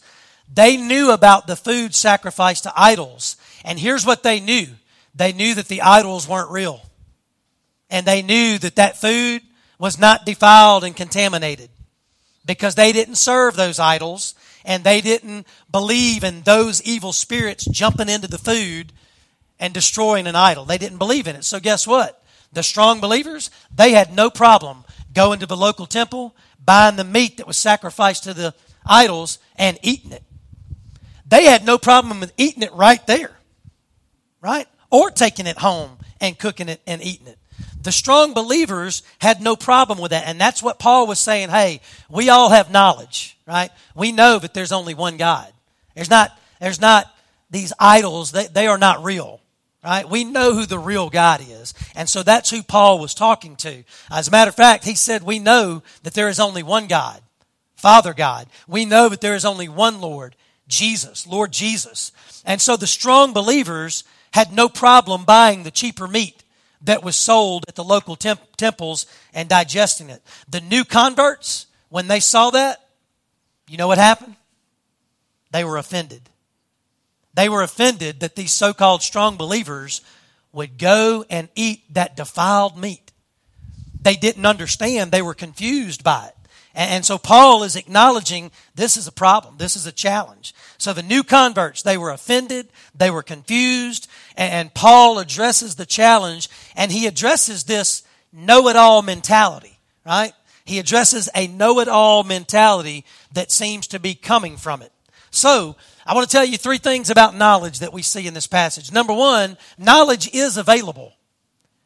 They 0.53 0.77
knew 0.77 1.11
about 1.11 1.47
the 1.47 1.55
food 1.55 1.95
sacrificed 1.95 2.63
to 2.63 2.73
idols. 2.75 3.37
And 3.65 3.79
here's 3.79 4.05
what 4.05 4.23
they 4.23 4.39
knew. 4.39 4.67
They 5.15 5.31
knew 5.31 5.55
that 5.55 5.67
the 5.67 5.81
idols 5.81 6.27
weren't 6.27 6.51
real. 6.51 6.81
And 7.89 8.05
they 8.05 8.21
knew 8.21 8.57
that 8.59 8.75
that 8.75 8.97
food 8.97 9.41
was 9.79 9.99
not 9.99 10.25
defiled 10.25 10.83
and 10.83 10.95
contaminated 10.95 11.69
because 12.45 12.75
they 12.75 12.91
didn't 12.91 13.15
serve 13.15 13.55
those 13.55 13.79
idols 13.79 14.35
and 14.65 14.83
they 14.83 15.01
didn't 15.01 15.47
believe 15.71 16.23
in 16.23 16.41
those 16.41 16.81
evil 16.83 17.11
spirits 17.11 17.65
jumping 17.65 18.09
into 18.09 18.27
the 18.27 18.37
food 18.37 18.93
and 19.59 19.73
destroying 19.73 20.27
an 20.27 20.35
idol. 20.35 20.65
They 20.65 20.77
didn't 20.77 20.97
believe 20.97 21.27
in 21.27 21.35
it. 21.35 21.43
So 21.43 21.59
guess 21.59 21.87
what? 21.87 22.23
The 22.51 22.63
strong 22.63 22.99
believers, 22.99 23.49
they 23.73 23.91
had 23.91 24.13
no 24.13 24.29
problem 24.29 24.83
going 25.13 25.39
to 25.39 25.45
the 25.45 25.57
local 25.57 25.85
temple, 25.85 26.35
buying 26.63 26.95
the 26.95 27.03
meat 27.03 27.37
that 27.37 27.47
was 27.47 27.57
sacrificed 27.57 28.23
to 28.23 28.33
the 28.33 28.53
idols 28.85 29.39
and 29.55 29.77
eating 29.81 30.11
it. 30.11 30.23
They 31.25 31.45
had 31.45 31.65
no 31.65 31.77
problem 31.77 32.19
with 32.19 32.33
eating 32.37 32.63
it 32.63 32.73
right 32.73 33.05
there. 33.07 33.31
Right? 34.41 34.67
Or 34.91 35.09
taking 35.09 35.47
it 35.47 35.57
home 35.57 35.97
and 36.19 36.37
cooking 36.37 36.69
it 36.69 36.81
and 36.85 37.01
eating 37.01 37.27
it. 37.27 37.37
The 37.83 37.91
strong 37.91 38.33
believers 38.33 39.03
had 39.19 39.41
no 39.41 39.55
problem 39.55 39.99
with 39.99 40.11
that. 40.11 40.25
And 40.25 40.39
that's 40.39 40.63
what 40.63 40.79
Paul 40.79 41.05
was 41.05 41.19
saying. 41.19 41.49
Hey, 41.49 41.81
we 42.09 42.29
all 42.29 42.49
have 42.49 42.71
knowledge, 42.71 43.37
right? 43.45 43.69
We 43.93 44.11
know 44.11 44.39
that 44.39 44.53
there's 44.53 44.71
only 44.71 44.93
one 44.93 45.17
God. 45.17 45.51
There's 45.93 46.09
not, 46.09 46.31
there's 46.59 46.81
not 46.81 47.13
these 47.51 47.73
idols. 47.77 48.31
They, 48.31 48.47
they 48.47 48.67
are 48.67 48.77
not 48.77 49.03
real, 49.03 49.41
right? 49.83 50.09
We 50.09 50.23
know 50.23 50.53
who 50.53 50.65
the 50.65 50.79
real 50.79 51.09
God 51.09 51.41
is. 51.47 51.73
And 51.93 52.07
so 52.07 52.23
that's 52.23 52.49
who 52.49 52.63
Paul 52.63 52.99
was 52.99 53.13
talking 53.13 53.57
to. 53.57 53.83
As 54.09 54.29
a 54.29 54.31
matter 54.31 54.49
of 54.49 54.55
fact, 54.55 54.85
he 54.85 54.95
said, 54.95 55.21
we 55.21 55.39
know 55.39 55.83
that 56.03 56.13
there 56.13 56.29
is 56.29 56.39
only 56.39 56.63
one 56.63 56.87
God, 56.87 57.21
Father 57.75 58.13
God. 58.13 58.47
We 58.65 58.85
know 58.85 59.09
that 59.09 59.19
there 59.19 59.35
is 59.35 59.45
only 59.45 59.67
one 59.67 59.99
Lord, 59.99 60.37
Jesus, 60.69 61.27
Lord 61.27 61.51
Jesus. 61.51 62.13
And 62.45 62.61
so 62.61 62.77
the 62.77 62.87
strong 62.87 63.33
believers 63.33 64.05
had 64.31 64.53
no 64.53 64.69
problem 64.69 65.25
buying 65.25 65.63
the 65.63 65.71
cheaper 65.71 66.07
meat 66.07 66.42
that 66.83 67.03
was 67.03 67.15
sold 67.15 67.65
at 67.67 67.75
the 67.75 67.83
local 67.83 68.15
temp- 68.15 68.55
temples 68.57 69.05
and 69.33 69.49
digesting 69.49 70.09
it. 70.09 70.21
The 70.47 70.61
new 70.61 70.83
converts, 70.83 71.67
when 71.89 72.07
they 72.07 72.19
saw 72.19 72.49
that, 72.51 72.87
you 73.67 73.77
know 73.77 73.87
what 73.87 73.97
happened? 73.97 74.35
They 75.51 75.63
were 75.63 75.77
offended. 75.77 76.29
They 77.33 77.49
were 77.49 77.63
offended 77.63 78.19
that 78.19 78.35
these 78.35 78.51
so 78.51 78.73
called 78.73 79.01
strong 79.01 79.37
believers 79.37 80.01
would 80.51 80.77
go 80.77 81.25
and 81.29 81.49
eat 81.55 81.81
that 81.93 82.15
defiled 82.15 82.77
meat. 82.77 83.11
They 84.01 84.15
didn't 84.15 84.45
understand, 84.45 85.11
they 85.11 85.21
were 85.21 85.33
confused 85.33 86.03
by 86.03 86.27
it. 86.27 86.35
And 86.75 87.05
so 87.05 87.19
Paul 87.19 87.63
is 87.63 87.75
acknowledging 87.75 88.51
this 88.73 88.97
is 88.97 89.07
a 89.07 89.11
problem. 89.11 89.57
This 89.57 89.75
is 89.75 89.85
a 89.85 89.91
challenge. 89.91 90.55
So 90.79 90.91
the 90.91 91.03
new 91.03 91.23
converts, 91.23 91.83
they 91.83 91.99
were 91.99 92.09
offended. 92.09 92.67
They 92.95 93.11
were 93.11 93.21
confused. 93.21 94.07
And 94.35 94.73
Paul 94.73 95.19
addresses 95.19 95.75
the 95.75 95.85
challenge 95.85 96.49
and 96.75 96.91
he 96.91 97.07
addresses 97.07 97.63
this 97.65 98.03
know-it-all 98.31 99.01
mentality, 99.03 99.77
right? 100.05 100.33
He 100.65 100.79
addresses 100.79 101.29
a 101.35 101.47
know-it-all 101.47 102.23
mentality 102.23 103.05
that 103.33 103.51
seems 103.51 103.87
to 103.87 103.99
be 103.99 104.15
coming 104.15 104.57
from 104.57 104.81
it. 104.81 104.91
So 105.29 105.75
I 106.05 106.13
want 106.13 106.29
to 106.29 106.31
tell 106.31 106.45
you 106.45 106.57
three 106.57 106.77
things 106.77 107.09
about 107.09 107.35
knowledge 107.35 107.79
that 107.79 107.93
we 107.93 108.01
see 108.01 108.27
in 108.27 108.33
this 108.33 108.47
passage. 108.47 108.91
Number 108.91 109.13
one, 109.13 109.57
knowledge 109.77 110.33
is 110.33 110.57
available. 110.57 111.13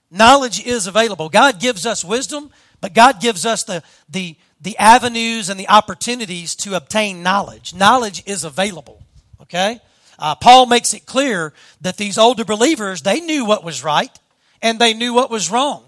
Knowledge 0.09 0.65
is 0.65 0.87
available. 0.87 1.29
God 1.29 1.59
gives 1.59 1.85
us 1.85 2.05
wisdom, 2.05 2.51
but 2.79 2.93
God 2.93 3.19
gives 3.19 3.45
us 3.45 3.63
the, 3.63 3.83
the, 4.09 4.37
the 4.61 4.77
avenues 4.77 5.49
and 5.49 5.59
the 5.59 5.69
opportunities 5.69 6.55
to 6.55 6.75
obtain 6.75 7.23
knowledge. 7.23 7.73
Knowledge 7.73 8.23
is 8.25 8.43
available. 8.43 9.03
Okay? 9.41 9.79
Uh, 10.19 10.35
Paul 10.35 10.65
makes 10.65 10.93
it 10.93 11.05
clear 11.05 11.53
that 11.81 11.97
these 11.97 12.17
older 12.17 12.43
believers, 12.43 13.01
they 13.01 13.19
knew 13.19 13.45
what 13.45 13.63
was 13.63 13.83
right 13.83 14.17
and 14.61 14.79
they 14.79 14.93
knew 14.93 15.13
what 15.13 15.29
was 15.29 15.51
wrong. 15.51 15.83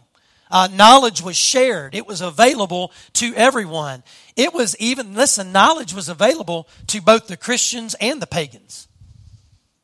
Uh, 0.51 0.67
knowledge 0.71 1.21
was 1.21 1.37
shared. 1.37 1.93
It 1.93 2.07
was 2.07 2.21
available 2.21 2.91
to 3.13 3.33
everyone. 3.35 4.03
It 4.35 4.53
was 4.53 4.75
even, 4.79 5.13
listen, 5.13 5.51
knowledge 5.51 5.93
was 5.93 6.09
available 6.09 6.67
to 6.87 7.01
both 7.01 7.27
the 7.27 7.37
Christians 7.37 7.95
and 8.01 8.21
the 8.21 8.27
pagans. 8.27 8.87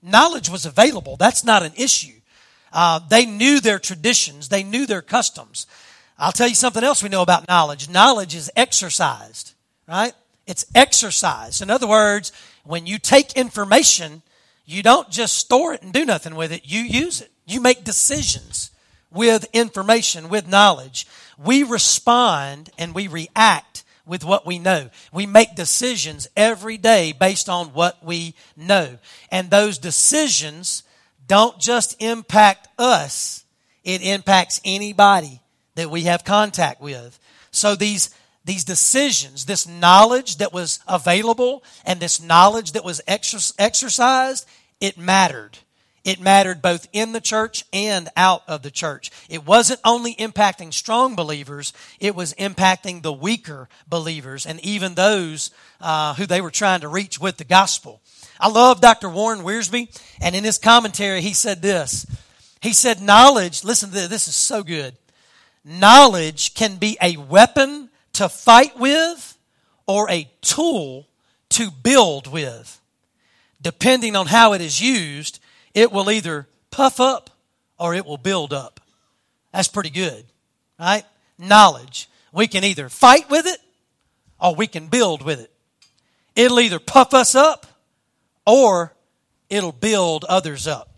Knowledge 0.01 0.49
was 0.49 0.65
available. 0.65 1.17
That's 1.17 1.43
not 1.43 1.63
an 1.63 1.73
issue. 1.75 2.13
Uh, 2.73 2.99
they 3.09 3.25
knew 3.25 3.59
their 3.59 3.79
traditions. 3.79 4.49
They 4.49 4.63
knew 4.63 4.85
their 4.85 5.01
customs. 5.01 5.67
I'll 6.17 6.31
tell 6.31 6.47
you 6.47 6.55
something 6.55 6.83
else 6.83 7.03
we 7.03 7.09
know 7.09 7.21
about 7.21 7.47
knowledge. 7.47 7.89
Knowledge 7.89 8.35
is 8.35 8.51
exercised, 8.55 9.53
right? 9.87 10.13
It's 10.47 10.65
exercised. 10.73 11.61
In 11.61 11.69
other 11.69 11.87
words, 11.87 12.31
when 12.63 12.85
you 12.85 12.97
take 12.97 13.33
information, 13.33 14.21
you 14.65 14.83
don't 14.83 15.09
just 15.09 15.37
store 15.37 15.73
it 15.73 15.83
and 15.83 15.93
do 15.93 16.05
nothing 16.05 16.35
with 16.35 16.51
it. 16.51 16.63
You 16.65 16.81
use 16.81 17.21
it. 17.21 17.31
You 17.45 17.61
make 17.61 17.83
decisions 17.83 18.71
with 19.11 19.47
information, 19.53 20.29
with 20.29 20.47
knowledge. 20.47 21.07
We 21.37 21.63
respond 21.63 22.69
and 22.77 22.93
we 22.93 23.07
react 23.07 23.83
with 24.05 24.23
what 24.23 24.45
we 24.45 24.59
know. 24.59 24.89
We 25.11 25.25
make 25.25 25.55
decisions 25.55 26.27
every 26.35 26.77
day 26.77 27.11
based 27.11 27.49
on 27.49 27.67
what 27.67 28.03
we 28.03 28.35
know. 28.55 28.97
And 29.31 29.49
those 29.49 29.77
decisions 29.77 30.83
don't 31.27 31.59
just 31.59 32.01
impact 32.01 32.67
us, 32.77 33.45
it 33.83 34.01
impacts 34.03 34.61
anybody 34.63 35.41
that 35.75 35.89
we 35.89 36.03
have 36.03 36.23
contact 36.23 36.81
with. 36.81 37.19
So 37.51 37.75
these 37.75 38.09
these 38.45 38.63
decisions, 38.63 39.45
this 39.45 39.67
knowledge 39.67 40.37
that 40.37 40.53
was 40.53 40.79
available 40.87 41.63
and 41.83 41.99
this 41.99 42.21
knowledge 42.21 42.73
that 42.73 42.85
was 42.85 43.01
exercised, 43.07 44.47
it 44.79 44.97
mattered. 44.97 45.57
It 46.03 46.21
mattered 46.21 46.61
both 46.61 46.87
in 46.93 47.13
the 47.13 47.19
church 47.19 47.65
and 47.73 48.09
out 48.15 48.43
of 48.47 48.61
the 48.61 48.69
church. 48.69 49.09
It 49.27 49.43
wasn't 49.43 49.79
only 49.83 50.13
impacting 50.15 50.71
strong 50.71 51.15
believers, 51.15 51.73
it 51.99 52.15
was 52.15 52.35
impacting 52.35 53.01
the 53.01 53.11
weaker 53.11 53.67
believers 53.87 54.45
and 54.45 54.59
even 54.59 54.93
those 54.93 55.49
uh, 55.81 56.13
who 56.13 56.27
they 56.27 56.41
were 56.41 56.51
trying 56.51 56.81
to 56.81 56.87
reach 56.87 57.19
with 57.19 57.37
the 57.37 57.43
gospel. 57.43 58.01
I 58.39 58.49
love 58.49 58.81
Dr. 58.81 59.09
Warren 59.09 59.39
Wiersbe, 59.39 59.89
and 60.21 60.35
in 60.35 60.43
his 60.43 60.59
commentary, 60.59 61.21
he 61.21 61.33
said 61.33 61.63
this. 61.63 62.05
He 62.61 62.73
said, 62.73 63.01
Knowledge, 63.01 63.63
listen 63.63 63.89
to 63.89 63.95
this, 63.95 64.07
this 64.07 64.27
is 64.27 64.35
so 64.35 64.61
good. 64.61 64.95
Knowledge 65.63 66.53
can 66.53 66.75
be 66.75 66.97
a 67.01 67.17
weapon 67.17 67.84
to 68.15 68.29
fight 68.29 68.77
with 68.79 69.37
or 69.87 70.09
a 70.09 70.29
tool 70.41 71.07
to 71.49 71.69
build 71.71 72.27
with. 72.27 72.81
Depending 73.61 74.15
on 74.15 74.27
how 74.27 74.53
it 74.53 74.61
is 74.61 74.81
used, 74.81 75.39
it 75.73 75.91
will 75.91 76.09
either 76.11 76.47
puff 76.71 76.99
up 76.99 77.29
or 77.79 77.93
it 77.93 78.05
will 78.05 78.17
build 78.17 78.53
up. 78.53 78.79
That's 79.53 79.67
pretty 79.67 79.89
good, 79.89 80.25
right? 80.79 81.03
Knowledge. 81.37 82.09
We 82.31 82.47
can 82.47 82.63
either 82.63 82.89
fight 82.89 83.29
with 83.29 83.45
it 83.45 83.59
or 84.39 84.55
we 84.55 84.67
can 84.67 84.87
build 84.87 85.21
with 85.21 85.39
it. 85.39 85.51
It'll 86.35 86.59
either 86.59 86.79
puff 86.79 87.13
us 87.13 87.35
up 87.35 87.65
or 88.45 88.93
it'll 89.49 89.71
build 89.71 90.25
others 90.25 90.67
up. 90.67 90.91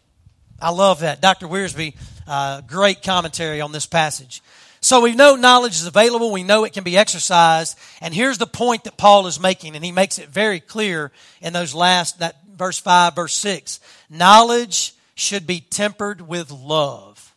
I 0.60 0.72
love 0.72 1.02
that. 1.02 1.22
Dr. 1.22 1.48
Wiersbe, 1.48 1.96
uh, 2.28 2.62
great 2.62 3.04
commentary 3.04 3.62
on 3.62 3.72
this 3.72 3.86
passage. 3.86 4.42
So 4.88 5.02
we 5.02 5.16
know 5.16 5.36
knowledge 5.36 5.74
is 5.74 5.86
available. 5.86 6.32
We 6.32 6.44
know 6.44 6.64
it 6.64 6.72
can 6.72 6.86
be 6.86 6.98
exercised. 6.98 7.78
And 8.00 8.14
here's 8.14 8.38
the 8.38 8.48
point 8.48 8.86
that 8.86 8.96
Paul 8.96 9.28
is 9.28 9.38
making, 9.38 9.76
and 9.76 9.84
he 9.84 9.92
makes 9.92 10.18
it 10.18 10.30
very 10.30 10.62
clear 10.62 11.12
in 11.42 11.52
those 11.52 11.76
last, 11.76 12.20
that 12.20 12.38
verse 12.56 12.80
5, 12.80 13.14
verse 13.14 13.36
6. 13.36 13.82
Knowledge 14.10 14.96
should 15.14 15.46
be 15.46 15.60
tempered 15.60 16.26
with 16.26 16.52
love. 16.52 17.36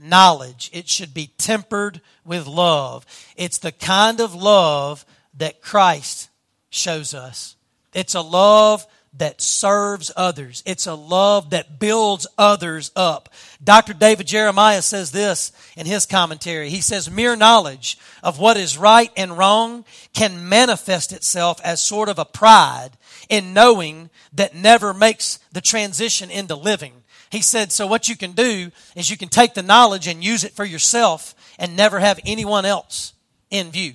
Knowledge, 0.00 0.68
it 0.72 0.88
should 0.88 1.14
be 1.14 1.28
tempered 1.38 2.00
with 2.24 2.48
love. 2.48 3.06
It's 3.36 3.58
the 3.58 3.70
kind 3.70 4.20
of 4.20 4.34
love 4.34 5.06
that 5.38 5.62
Christ 5.62 6.28
shows 6.70 7.14
us. 7.14 7.54
It's 7.92 8.16
a 8.16 8.20
love 8.20 8.84
that 9.16 9.40
serves 9.40 10.10
others. 10.16 10.62
It's 10.66 10.86
a 10.86 10.94
love 10.94 11.50
that 11.50 11.78
builds 11.78 12.26
others 12.36 12.90
up. 12.96 13.28
Dr. 13.62 13.92
David 13.92 14.26
Jeremiah 14.26 14.82
says 14.82 15.12
this 15.12 15.52
in 15.76 15.86
his 15.86 16.04
commentary. 16.04 16.68
He 16.68 16.80
says, 16.80 17.10
mere 17.10 17.36
knowledge 17.36 17.96
of 18.22 18.40
what 18.40 18.56
is 18.56 18.76
right 18.76 19.10
and 19.16 19.38
wrong 19.38 19.84
can 20.14 20.48
manifest 20.48 21.12
itself 21.12 21.60
as 21.62 21.80
sort 21.80 22.08
of 22.08 22.18
a 22.18 22.24
pride 22.24 22.90
in 23.28 23.54
knowing 23.54 24.10
that 24.32 24.54
never 24.54 24.92
makes 24.92 25.38
the 25.52 25.60
transition 25.60 26.30
into 26.30 26.56
living. 26.56 26.92
He 27.30 27.40
said, 27.40 27.72
so 27.72 27.86
what 27.86 28.08
you 28.08 28.16
can 28.16 28.32
do 28.32 28.70
is 28.96 29.10
you 29.10 29.16
can 29.16 29.28
take 29.28 29.54
the 29.54 29.62
knowledge 29.62 30.08
and 30.08 30.22
use 30.22 30.44
it 30.44 30.52
for 30.52 30.64
yourself 30.64 31.34
and 31.58 31.76
never 31.76 32.00
have 32.00 32.18
anyone 32.26 32.64
else 32.64 33.12
in 33.50 33.70
view. 33.70 33.94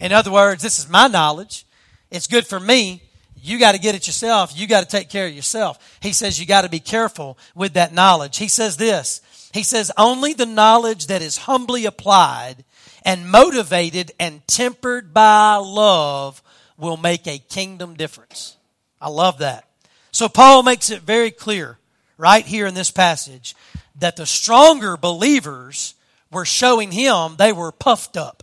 In 0.00 0.12
other 0.12 0.30
words, 0.30 0.62
this 0.62 0.78
is 0.78 0.88
my 0.88 1.06
knowledge. 1.06 1.64
It's 2.10 2.26
good 2.26 2.46
for 2.46 2.60
me, 2.60 3.02
you 3.44 3.58
got 3.58 3.72
to 3.72 3.80
get 3.80 3.94
it 3.94 4.06
yourself. 4.06 4.58
You 4.58 4.66
got 4.66 4.80
to 4.80 4.88
take 4.88 5.10
care 5.10 5.26
of 5.26 5.34
yourself. 5.34 5.98
He 6.00 6.12
says 6.12 6.40
you 6.40 6.46
got 6.46 6.62
to 6.62 6.70
be 6.70 6.80
careful 6.80 7.36
with 7.54 7.74
that 7.74 7.92
knowledge. 7.92 8.38
He 8.38 8.48
says 8.48 8.78
this. 8.78 9.20
He 9.52 9.62
says 9.62 9.92
only 9.98 10.32
the 10.32 10.46
knowledge 10.46 11.08
that 11.08 11.20
is 11.20 11.36
humbly 11.36 11.84
applied 11.84 12.64
and 13.04 13.30
motivated 13.30 14.12
and 14.18 14.46
tempered 14.48 15.12
by 15.12 15.56
love 15.56 16.42
will 16.78 16.96
make 16.96 17.26
a 17.26 17.38
kingdom 17.38 17.94
difference. 17.94 18.56
I 18.98 19.10
love 19.10 19.38
that. 19.38 19.68
So 20.10 20.30
Paul 20.30 20.62
makes 20.62 20.88
it 20.88 21.02
very 21.02 21.30
clear 21.30 21.76
right 22.16 22.46
here 22.46 22.66
in 22.66 22.72
this 22.72 22.90
passage 22.90 23.54
that 23.96 24.16
the 24.16 24.24
stronger 24.24 24.96
believers 24.96 25.94
were 26.30 26.46
showing 26.46 26.92
him 26.92 27.36
they 27.36 27.52
were 27.52 27.72
puffed 27.72 28.16
up 28.16 28.42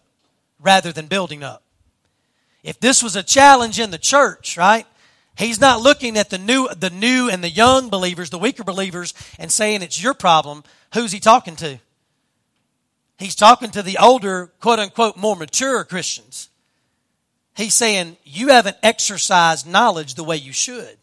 rather 0.60 0.92
than 0.92 1.08
building 1.08 1.44
up. 1.44 1.64
If 2.64 2.80
this 2.80 3.02
was 3.02 3.16
a 3.16 3.24
challenge 3.24 3.80
in 3.80 3.90
the 3.90 3.98
church, 3.98 4.56
right? 4.56 4.86
He's 5.38 5.62
not 5.62 5.82
looking 5.82 6.18
at 6.18 6.30
the 6.30 6.38
new, 6.38 6.68
the 6.70 6.90
new 6.90 7.30
and 7.30 7.44
the 7.44 7.50
young 7.50 7.90
believers, 7.90 8.30
the 8.30 8.38
weaker 8.38 8.64
believers, 8.64 9.14
and 9.40 9.52
saying 9.52 9.82
it's 9.82 10.02
your 10.02 10.14
problem. 10.14 10.64
Who's 10.94 11.12
he 11.12 11.20
talking 11.20 11.56
to? 11.58 11.80
He's 13.18 13.36
talking 13.36 13.72
to 13.72 13.82
the 13.82 13.98
older, 13.98 14.52
quote 14.60 14.80
unquote, 14.80 15.16
more 15.16 15.36
mature 15.36 15.84
Christians. 15.84 16.50
He's 17.56 17.74
saying 17.74 18.18
you 18.24 18.50
haven't 18.50 18.78
exercised 18.82 19.68
knowledge 19.68 20.16
the 20.16 20.24
way 20.24 20.38
you 20.38 20.54
should. 20.54 20.98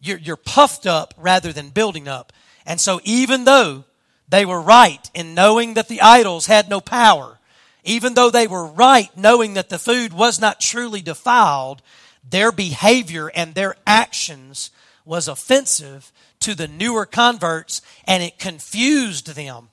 You're, 0.00 0.18
you're 0.18 0.36
puffed 0.36 0.86
up 0.86 1.14
rather 1.16 1.52
than 1.52 1.70
building 1.70 2.08
up. 2.08 2.32
And 2.66 2.80
so 2.80 3.00
even 3.04 3.44
though 3.44 3.84
they 4.28 4.46
were 4.46 4.60
right 4.60 5.10
in 5.14 5.34
knowing 5.34 5.74
that 5.74 5.88
the 5.88 6.00
idols 6.00 6.46
had 6.46 6.68
no 6.68 6.80
power, 6.80 7.38
even 7.84 8.14
though 8.14 8.30
they 8.30 8.46
were 8.46 8.66
right 8.66 9.10
knowing 9.16 9.54
that 9.54 9.68
the 9.68 9.78
food 9.78 10.12
was 10.12 10.40
not 10.40 10.60
truly 10.60 11.02
defiled, 11.02 11.82
their 12.28 12.52
behavior 12.52 13.30
and 13.34 13.54
their 13.54 13.76
actions 13.86 14.70
was 15.04 15.28
offensive 15.28 16.12
to 16.40 16.54
the 16.54 16.68
newer 16.68 17.06
converts 17.06 17.82
and 18.06 18.22
it 18.22 18.38
confused 18.38 19.34
them, 19.34 19.68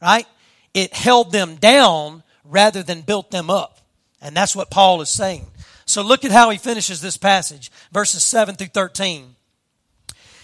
right? 0.00 0.26
It 0.72 0.94
held 0.94 1.32
them 1.32 1.56
down 1.56 2.22
rather 2.44 2.82
than 2.82 3.02
built 3.02 3.30
them 3.30 3.50
up. 3.50 3.80
And 4.20 4.36
that's 4.36 4.56
what 4.56 4.70
Paul 4.70 5.00
is 5.00 5.10
saying. 5.10 5.46
So 5.86 6.02
look 6.02 6.24
at 6.24 6.30
how 6.30 6.50
he 6.50 6.58
finishes 6.58 7.00
this 7.00 7.16
passage, 7.16 7.70
verses 7.92 8.24
7 8.24 8.56
through 8.56 8.68
13. 8.68 9.36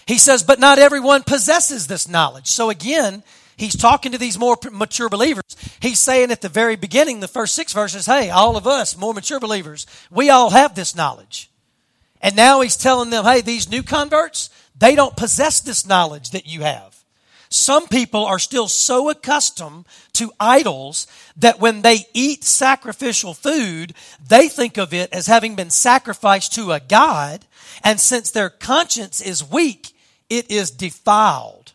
He 0.05 0.17
says, 0.17 0.43
But 0.43 0.59
not 0.59 0.79
everyone 0.79 1.23
possesses 1.23 1.87
this 1.87 2.07
knowledge. 2.07 2.47
So 2.47 2.69
again, 2.69 3.23
he's 3.57 3.75
talking 3.75 4.11
to 4.11 4.17
these 4.17 4.37
more 4.37 4.57
mature 4.71 5.09
believers. 5.09 5.55
He's 5.79 5.99
saying 5.99 6.31
at 6.31 6.41
the 6.41 6.49
very 6.49 6.75
beginning, 6.75 7.19
the 7.19 7.27
first 7.27 7.55
six 7.55 7.73
verses, 7.73 8.05
hey, 8.05 8.29
all 8.29 8.55
of 8.55 8.67
us, 8.67 8.97
more 8.97 9.13
mature 9.13 9.39
believers, 9.39 9.87
we 10.09 10.29
all 10.29 10.51
have 10.51 10.75
this 10.75 10.95
knowledge. 10.95 11.50
And 12.21 12.35
now 12.35 12.61
he's 12.61 12.77
telling 12.77 13.09
them, 13.09 13.25
hey, 13.25 13.41
these 13.41 13.69
new 13.69 13.83
converts, 13.83 14.49
they 14.77 14.95
don't 14.95 15.17
possess 15.17 15.59
this 15.59 15.85
knowledge 15.85 16.31
that 16.31 16.47
you 16.47 16.61
have. 16.61 17.01
Some 17.49 17.87
people 17.89 18.23
are 18.23 18.39
still 18.39 18.69
so 18.69 19.09
accustomed 19.09 19.85
to 20.13 20.31
idols 20.39 21.05
that 21.35 21.59
when 21.59 21.81
they 21.81 22.05
eat 22.13 22.45
sacrificial 22.45 23.33
food, 23.33 23.93
they 24.25 24.47
think 24.47 24.77
of 24.77 24.93
it 24.93 25.11
as 25.11 25.27
having 25.27 25.55
been 25.55 25.69
sacrificed 25.69 26.53
to 26.53 26.71
a 26.71 26.79
God. 26.79 27.45
And 27.83 27.99
since 27.99 28.31
their 28.31 28.49
conscience 28.49 29.19
is 29.19 29.43
weak, 29.43 29.91
it 30.29 30.49
is 30.49 30.71
defiled. 30.71 31.73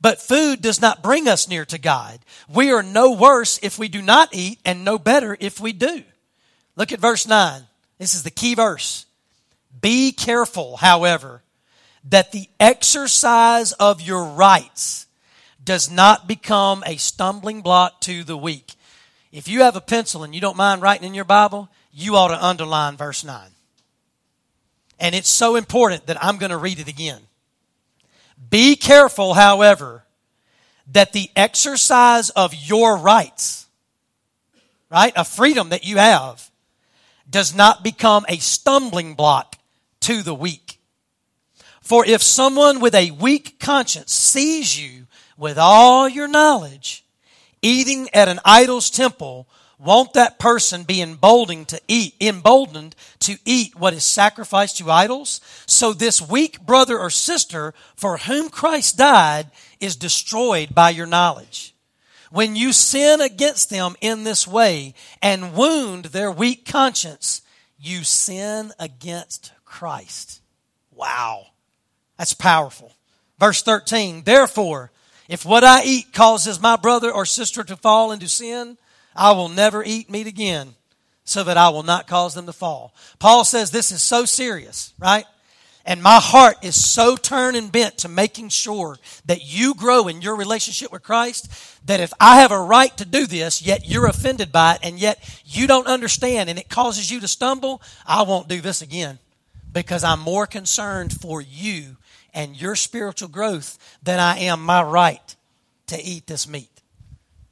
But 0.00 0.22
food 0.22 0.62
does 0.62 0.80
not 0.80 1.02
bring 1.02 1.26
us 1.26 1.48
near 1.48 1.64
to 1.64 1.78
God. 1.78 2.20
We 2.48 2.70
are 2.70 2.84
no 2.84 3.10
worse 3.10 3.58
if 3.60 3.76
we 3.76 3.88
do 3.88 4.00
not 4.00 4.28
eat 4.32 4.60
and 4.64 4.84
no 4.84 4.98
better 4.98 5.36
if 5.40 5.58
we 5.58 5.72
do. 5.72 6.04
Look 6.76 6.92
at 6.92 7.00
verse 7.00 7.26
9. 7.26 7.62
This 7.98 8.14
is 8.14 8.22
the 8.22 8.30
key 8.30 8.54
verse. 8.54 9.06
Be 9.80 10.12
careful, 10.12 10.78
however, 10.78 11.42
that 12.04 12.32
the 12.32 12.48
exercise 12.58 13.72
of 13.72 14.00
your 14.00 14.24
rights 14.24 15.06
does 15.62 15.90
not 15.90 16.26
become 16.26 16.82
a 16.86 16.96
stumbling 16.96 17.60
block 17.60 18.00
to 18.00 18.24
the 18.24 18.36
weak. 18.36 18.74
If 19.30 19.48
you 19.48 19.62
have 19.62 19.76
a 19.76 19.80
pencil 19.80 20.24
and 20.24 20.34
you 20.34 20.40
don't 20.40 20.56
mind 20.56 20.80
writing 20.80 21.06
in 21.06 21.14
your 21.14 21.24
Bible, 21.24 21.68
you 21.92 22.16
ought 22.16 22.28
to 22.28 22.44
underline 22.44 22.96
verse 22.96 23.24
9. 23.24 23.50
And 24.98 25.14
it's 25.14 25.28
so 25.28 25.56
important 25.56 26.06
that 26.06 26.22
I'm 26.24 26.38
going 26.38 26.50
to 26.50 26.56
read 26.56 26.80
it 26.80 26.88
again. 26.88 27.20
Be 28.50 28.76
careful, 28.76 29.34
however, 29.34 30.04
that 30.92 31.12
the 31.12 31.30
exercise 31.36 32.30
of 32.30 32.54
your 32.54 32.96
rights, 32.96 33.66
right, 34.90 35.12
a 35.14 35.24
freedom 35.24 35.68
that 35.68 35.84
you 35.84 35.98
have, 35.98 36.50
does 37.28 37.54
not 37.54 37.84
become 37.84 38.24
a 38.28 38.38
stumbling 38.38 39.14
block 39.14 39.57
to 40.00 40.22
the 40.22 40.34
weak. 40.34 40.80
For 41.82 42.04
if 42.04 42.22
someone 42.22 42.80
with 42.80 42.94
a 42.94 43.12
weak 43.12 43.58
conscience 43.58 44.12
sees 44.12 44.78
you 44.78 45.06
with 45.36 45.56
all 45.56 46.08
your 46.08 46.28
knowledge, 46.28 47.04
eating 47.62 48.08
at 48.12 48.28
an 48.28 48.40
idol's 48.44 48.90
temple, 48.90 49.48
won't 49.78 50.12
that 50.14 50.38
person 50.40 50.82
be 50.82 51.00
emboldened 51.00 51.68
to 51.68 51.80
eat, 51.86 52.14
emboldened 52.20 52.96
to 53.20 53.38
eat 53.44 53.76
what 53.76 53.94
is 53.94 54.04
sacrificed 54.04 54.78
to 54.78 54.90
idols? 54.90 55.40
So 55.66 55.92
this 55.92 56.20
weak 56.20 56.60
brother 56.60 56.98
or 56.98 57.10
sister 57.10 57.72
for 57.94 58.18
whom 58.18 58.50
Christ 58.50 58.98
died 58.98 59.50
is 59.80 59.94
destroyed 59.94 60.74
by 60.74 60.90
your 60.90 61.06
knowledge. 61.06 61.74
When 62.30 62.56
you 62.56 62.72
sin 62.72 63.20
against 63.20 63.70
them 63.70 63.94
in 64.00 64.24
this 64.24 64.46
way 64.46 64.94
and 65.22 65.54
wound 65.54 66.06
their 66.06 66.30
weak 66.30 66.66
conscience, 66.66 67.40
you 67.78 68.02
sin 68.04 68.72
against 68.78 69.52
Christ. 69.68 70.40
Wow. 70.90 71.46
That's 72.16 72.34
powerful. 72.34 72.92
Verse 73.38 73.62
13, 73.62 74.24
therefore, 74.24 74.90
if 75.28 75.44
what 75.44 75.62
I 75.62 75.84
eat 75.84 76.12
causes 76.12 76.60
my 76.60 76.76
brother 76.76 77.12
or 77.12 77.24
sister 77.24 77.62
to 77.62 77.76
fall 77.76 78.10
into 78.10 78.28
sin, 78.28 78.78
I 79.14 79.32
will 79.32 79.48
never 79.48 79.84
eat 79.84 80.10
meat 80.10 80.26
again 80.26 80.74
so 81.24 81.44
that 81.44 81.56
I 81.56 81.68
will 81.68 81.82
not 81.82 82.08
cause 82.08 82.34
them 82.34 82.46
to 82.46 82.52
fall. 82.52 82.94
Paul 83.18 83.44
says 83.44 83.70
this 83.70 83.92
is 83.92 84.02
so 84.02 84.24
serious, 84.24 84.94
right? 84.98 85.26
And 85.84 86.02
my 86.02 86.18
heart 86.20 86.56
is 86.62 86.82
so 86.82 87.16
turned 87.16 87.56
and 87.56 87.70
bent 87.70 87.98
to 87.98 88.08
making 88.08 88.48
sure 88.48 88.98
that 89.26 89.44
you 89.44 89.74
grow 89.74 90.08
in 90.08 90.20
your 90.20 90.36
relationship 90.36 90.90
with 90.90 91.02
Christ 91.02 91.50
that 91.86 92.00
if 92.00 92.12
I 92.18 92.40
have 92.40 92.50
a 92.50 92.60
right 92.60 92.94
to 92.96 93.04
do 93.04 93.26
this, 93.26 93.62
yet 93.62 93.88
you're 93.88 94.06
offended 94.06 94.50
by 94.50 94.74
it, 94.74 94.80
and 94.82 94.98
yet 94.98 95.18
you 95.44 95.66
don't 95.66 95.86
understand 95.86 96.50
and 96.50 96.58
it 96.58 96.68
causes 96.68 97.10
you 97.10 97.20
to 97.20 97.28
stumble, 97.28 97.80
I 98.06 98.22
won't 98.22 98.48
do 98.48 98.60
this 98.60 98.82
again 98.82 99.18
because 99.72 100.04
I'm 100.04 100.20
more 100.20 100.46
concerned 100.46 101.12
for 101.12 101.40
you 101.40 101.96
and 102.34 102.60
your 102.60 102.76
spiritual 102.76 103.28
growth 103.28 103.78
than 104.02 104.20
I 104.20 104.38
am 104.40 104.62
my 104.62 104.82
right 104.82 105.36
to 105.88 106.02
eat 106.02 106.26
this 106.26 106.48
meat. 106.48 106.70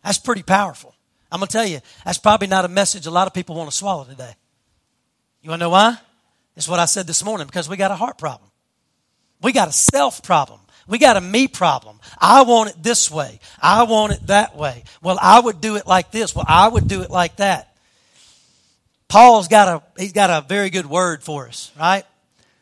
That's 0.05 0.19
pretty 0.19 0.43
powerful. 0.43 0.95
I'm 1.33 1.41
going 1.41 1.49
to 1.49 1.53
tell 1.53 1.67
you, 1.67 1.81
that's 2.05 2.19
probably 2.19 2.47
not 2.47 2.65
a 2.65 2.69
message 2.69 3.07
a 3.07 3.11
lot 3.11 3.27
of 3.27 3.35
people 3.35 3.57
want 3.57 3.71
to 3.71 3.77
swallow 3.77 4.05
today. 4.05 4.35
You 5.43 5.51
want 5.51 5.61
to 5.61 5.65
know 5.65 5.71
why? 5.71 5.99
It's 6.57 6.69
what 6.69 6.81
I 6.81 6.87
said 6.87 7.07
this 7.07 7.25
morning 7.25 7.47
because 7.47 7.69
we 7.69 7.77
got 7.77 7.91
a 7.91 7.97
heart 7.97 8.19
problem. 8.19 8.51
We 9.43 9.53
got 9.53 9.69
a 9.69 9.73
self 9.73 10.23
problem. 10.23 10.61
We 10.89 10.99
got 10.99 11.17
a 11.17 11.21
me 11.21 11.49
problem. 11.49 12.01
I 12.19 12.43
want 12.43 12.71
it 12.71 12.83
this 12.83 13.11
way. 13.11 13.41
I 13.61 13.83
want 13.83 14.13
it 14.13 14.27
that 14.29 14.57
way. 14.57 14.85
Well, 15.03 15.19
I 15.21 15.41
would 15.41 15.61
do 15.61 15.77
it 15.77 15.87
like 15.87 16.13
this. 16.13 16.35
Well, 16.35 16.47
I 16.49 16.69
would 16.69 16.87
do 16.87 17.03
it 17.03 17.11
like 17.11 17.37
that. 17.37 17.76
Paul's 19.09 19.49
got 19.49 19.69
a, 19.69 20.01
he's 20.01 20.13
got 20.13 20.31
a 20.31 20.47
very 20.47 20.71
good 20.71 20.87
word 20.87 21.23
for 21.23 21.49
us, 21.49 21.73
right? 21.79 22.05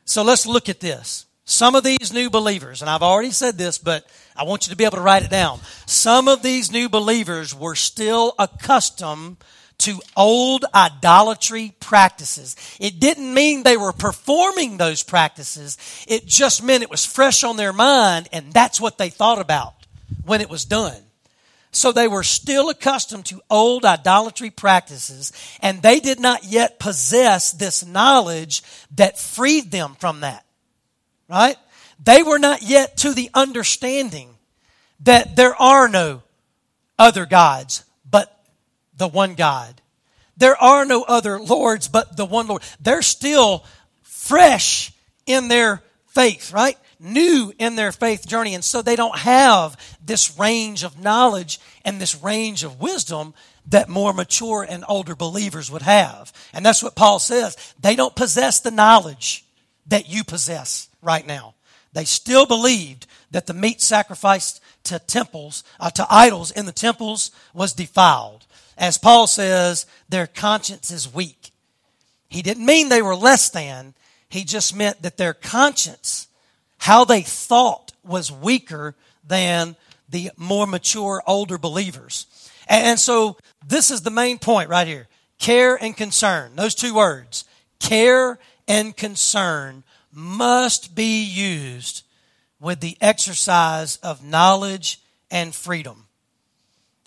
So 0.04 0.22
let's 0.22 0.46
look 0.46 0.68
at 0.68 0.80
this. 0.80 1.26
Some 1.46 1.74
of 1.74 1.84
these 1.84 2.12
new 2.12 2.30
believers, 2.30 2.80
and 2.80 2.90
I've 2.90 3.02
already 3.02 3.30
said 3.30 3.58
this, 3.58 3.76
but 3.76 4.06
I 4.34 4.44
want 4.44 4.66
you 4.66 4.70
to 4.70 4.76
be 4.76 4.84
able 4.84 4.96
to 4.96 5.02
write 5.02 5.22
it 5.22 5.30
down. 5.30 5.60
Some 5.86 6.26
of 6.26 6.42
these 6.42 6.72
new 6.72 6.88
believers 6.88 7.54
were 7.54 7.74
still 7.74 8.34
accustomed 8.38 9.36
to 9.78 10.00
old 10.16 10.64
idolatry 10.74 11.74
practices. 11.80 12.56
It 12.80 13.00
didn't 13.00 13.34
mean 13.34 13.62
they 13.62 13.76
were 13.76 13.92
performing 13.92 14.76
those 14.76 15.02
practices. 15.02 15.76
It 16.08 16.26
just 16.26 16.62
meant 16.62 16.82
it 16.82 16.90
was 16.90 17.04
fresh 17.04 17.44
on 17.44 17.56
their 17.56 17.72
mind 17.72 18.28
and 18.32 18.52
that's 18.52 18.80
what 18.80 18.98
they 18.98 19.10
thought 19.10 19.40
about 19.40 19.74
when 20.24 20.40
it 20.40 20.48
was 20.48 20.64
done. 20.64 21.03
So 21.74 21.90
they 21.90 22.08
were 22.08 22.22
still 22.22 22.70
accustomed 22.70 23.26
to 23.26 23.42
old 23.50 23.84
idolatry 23.84 24.50
practices 24.50 25.32
and 25.60 25.82
they 25.82 26.00
did 26.00 26.20
not 26.20 26.44
yet 26.44 26.78
possess 26.78 27.52
this 27.52 27.84
knowledge 27.84 28.62
that 28.94 29.18
freed 29.18 29.70
them 29.70 29.96
from 29.98 30.20
that. 30.20 30.44
Right? 31.28 31.56
They 32.02 32.22
were 32.22 32.38
not 32.38 32.62
yet 32.62 32.98
to 32.98 33.12
the 33.12 33.30
understanding 33.34 34.28
that 35.00 35.36
there 35.36 35.54
are 35.60 35.88
no 35.88 36.22
other 36.98 37.26
gods 37.26 37.84
but 38.08 38.44
the 38.96 39.08
one 39.08 39.34
God. 39.34 39.80
There 40.36 40.56
are 40.56 40.84
no 40.84 41.02
other 41.02 41.40
lords 41.40 41.88
but 41.88 42.16
the 42.16 42.26
one 42.26 42.46
Lord. 42.46 42.62
They're 42.80 43.02
still 43.02 43.64
fresh 44.02 44.92
in 45.26 45.48
their 45.48 45.82
faith, 46.08 46.52
right? 46.52 46.78
New 47.04 47.52
in 47.58 47.76
their 47.76 47.92
faith 47.92 48.26
journey. 48.26 48.54
And 48.54 48.64
so 48.64 48.82
they 48.82 48.96
don't 48.96 49.18
have 49.18 49.76
this 50.04 50.38
range 50.38 50.82
of 50.82 51.00
knowledge 51.00 51.60
and 51.84 52.00
this 52.00 52.20
range 52.22 52.64
of 52.64 52.80
wisdom 52.80 53.34
that 53.66 53.88
more 53.88 54.12
mature 54.12 54.66
and 54.68 54.84
older 54.88 55.14
believers 55.14 55.70
would 55.70 55.82
have. 55.82 56.32
And 56.52 56.64
that's 56.64 56.82
what 56.82 56.96
Paul 56.96 57.18
says. 57.18 57.74
They 57.80 57.94
don't 57.94 58.16
possess 58.16 58.60
the 58.60 58.70
knowledge 58.70 59.44
that 59.86 60.08
you 60.08 60.24
possess 60.24 60.88
right 61.02 61.26
now. 61.26 61.54
They 61.92 62.04
still 62.04 62.46
believed 62.46 63.06
that 63.30 63.46
the 63.46 63.54
meat 63.54 63.80
sacrificed 63.80 64.60
to 64.84 64.98
temples, 64.98 65.64
uh, 65.80 65.90
to 65.90 66.06
idols 66.10 66.50
in 66.50 66.66
the 66.66 66.72
temples 66.72 67.30
was 67.52 67.72
defiled. 67.72 68.46
As 68.76 68.98
Paul 68.98 69.26
says, 69.26 69.86
their 70.08 70.26
conscience 70.26 70.90
is 70.90 71.12
weak. 71.12 71.52
He 72.28 72.42
didn't 72.42 72.66
mean 72.66 72.88
they 72.88 73.02
were 73.02 73.14
less 73.14 73.50
than. 73.50 73.94
He 74.28 74.44
just 74.44 74.74
meant 74.74 75.02
that 75.02 75.16
their 75.16 75.34
conscience, 75.34 76.26
how 76.84 77.02
they 77.06 77.22
thought, 77.22 77.92
was 78.04 78.30
weaker 78.30 78.94
than 79.26 79.74
the 80.10 80.30
more 80.36 80.66
mature, 80.66 81.22
older 81.26 81.56
believers. 81.56 82.26
And 82.68 83.00
so 83.00 83.38
this 83.66 83.90
is 83.90 84.02
the 84.02 84.10
main 84.10 84.38
point 84.38 84.68
right 84.68 84.86
here. 84.86 85.08
Care 85.38 85.82
and 85.82 85.96
concern. 85.96 86.56
Those 86.56 86.74
two 86.74 86.92
words. 86.92 87.46
Care 87.80 88.38
and 88.68 88.94
concern 88.94 89.82
must 90.12 90.94
be 90.94 91.24
used 91.24 92.02
with 92.60 92.80
the 92.80 92.98
exercise 93.00 93.96
of 94.02 94.22
knowledge 94.22 95.00
and 95.30 95.54
freedom. 95.54 96.04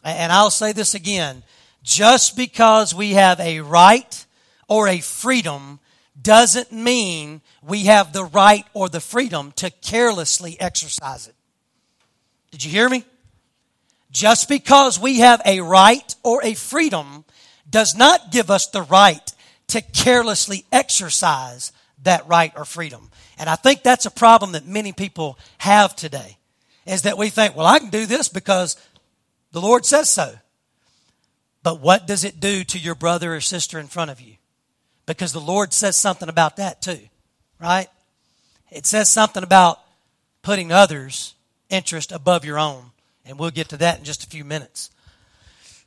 And 0.04 0.32
I'll 0.32 0.50
say 0.50 0.72
this 0.72 0.96
again. 0.96 1.44
Just 1.84 2.36
because 2.36 2.96
we 2.96 3.12
have 3.12 3.40
a 3.40 3.60
right 3.60 4.26
or 4.68 4.88
a 4.88 5.02
freedom 5.02 5.80
doesn't 6.20 6.72
mean 6.72 7.42
we 7.68 7.86
have 7.86 8.14
the 8.14 8.26
right 8.26 8.66
or 8.74 8.90
the 8.90 9.00
freedom 9.00 9.52
to 9.58 9.70
carelessly 9.70 10.60
exercise 10.60 11.28
it. 11.28 11.36
Did 12.52 12.64
you 12.64 12.72
hear 12.72 12.90
me? 12.90 13.04
Just 14.12 14.48
because 14.48 15.00
we 15.00 15.20
have 15.20 15.42
a 15.46 15.62
right 15.62 16.16
or 16.24 16.44
a 16.44 16.54
freedom 16.54 17.26
does 17.70 17.96
not 17.96 18.32
give 18.32 18.50
us 18.50 18.68
the 18.68 18.82
right 18.82 19.34
to 19.68 19.82
carelessly 19.82 20.66
exercise 20.72 21.72
that 22.04 22.26
right 22.28 22.54
or 22.56 22.64
freedom. 22.64 23.12
And 23.38 23.50
I 23.50 23.56
think 23.56 23.84
that's 23.84 24.06
a 24.06 24.12
problem 24.12 24.54
that 24.54 24.66
many 24.66 24.94
people 24.94 25.38
have 25.58 25.96
today 25.96 26.38
is 26.86 27.02
that 27.02 27.18
we 27.18 27.30
think, 27.30 27.56
well, 27.56 27.68
I 27.68 27.80
can 27.80 27.90
do 27.90 28.06
this 28.06 28.30
because 28.30 28.78
the 29.52 29.62
Lord 29.62 29.86
says 29.86 30.10
so. 30.10 30.34
But 31.64 31.82
what 31.82 32.08
does 32.08 32.24
it 32.24 32.40
do 32.40 32.64
to 32.64 32.80
your 32.80 32.96
brother 32.96 33.36
or 33.36 33.42
sister 33.42 33.78
in 33.78 33.88
front 33.88 34.10
of 34.10 34.22
you? 34.22 34.38
because 35.08 35.34
the 35.34 35.42
Lord 35.42 35.74
says 35.74 35.96
something 35.96 36.30
about 36.30 36.58
that 36.58 36.84
too, 36.84 37.00
right? 37.60 37.88
It 38.72 38.86
says 38.86 39.10
something 39.10 39.44
about 39.44 39.80
putting 40.42 40.72
others' 40.72 41.36
interest 41.70 42.12
above 42.12 42.46
your 42.46 42.60
own. 42.60 42.92
And 43.26 43.38
we'll 43.38 43.52
get 43.52 43.70
to 43.70 43.78
that 43.78 44.00
in 44.00 44.06
just 44.06 44.24
a 44.24 44.28
few 44.28 44.46
minutes. 44.46 44.90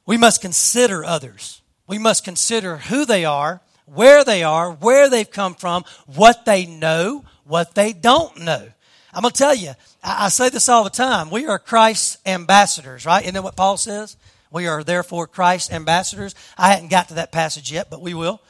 We 0.07 0.17
must 0.17 0.41
consider 0.41 1.05
others. 1.05 1.63
We 1.87 1.99
must 1.99 2.25
consider 2.25 2.77
who 2.77 3.05
they 3.05 3.25
are, 3.25 3.61
where 3.87 4.25
they 4.25 4.43
are, 4.43 4.71
where 4.71 5.09
they've 5.09 5.31
come 5.31 5.55
from, 5.55 5.85
what 6.07 6.45
they 6.45 6.67
know, 6.67 7.25
what 7.45 7.75
they 7.75 7.93
don't 7.93 8.39
know. 8.39 8.69
I'm 9.13 9.23
going 9.23 9.33
to 9.33 9.39
tell 9.39 9.55
you, 9.55 9.73
I, 10.03 10.29
say 10.29 10.51
this 10.51 10.69
all 10.69 10.85
the 10.85 10.91
time. 10.91 11.31
We 11.31 11.47
are 11.47 11.59
Christ's 11.59 12.19
ambassadors, 12.25 13.05
right? 13.05 13.23
Isn't 13.23 13.35
that 13.35 13.43
what 13.43 13.57
Paul 13.57 13.77
says? 13.77 14.17
We 14.51 14.67
are 14.67 14.85
therefore 14.85 15.27
Christ's 15.27 15.73
ambassadors. 15.73 16.35
I 16.57 16.71
hadn't 16.71 16.91
got 16.91 17.09
to 17.09 17.15
that 17.15 17.33
passage 17.33 17.73
yet, 17.73 17.91
but 17.91 18.01
we 18.01 18.15
will. 18.15 18.41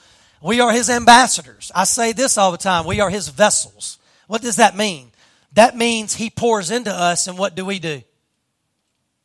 We 0.43 0.61
are 0.61 0.73
his 0.73 0.89
ambassadors. 0.89 1.71
I 1.75 1.85
say 1.85 2.13
this 2.13 2.39
all 2.39 2.53
the 2.53 2.59
time. 2.59 2.87
We 2.87 3.01
are 3.01 3.11
his 3.11 3.29
vessels. 3.29 3.99
What 4.27 4.43
does 4.43 4.57
that 4.57 4.77
mean? 4.77 5.11
That 5.53 5.77
means 5.77 6.15
he 6.15 6.31
pours 6.31 6.71
into 6.71 6.93
us, 6.93 7.27
and 7.27 7.37
what 7.37 7.55
do 7.55 7.65
we 7.65 7.79
do? 7.79 8.03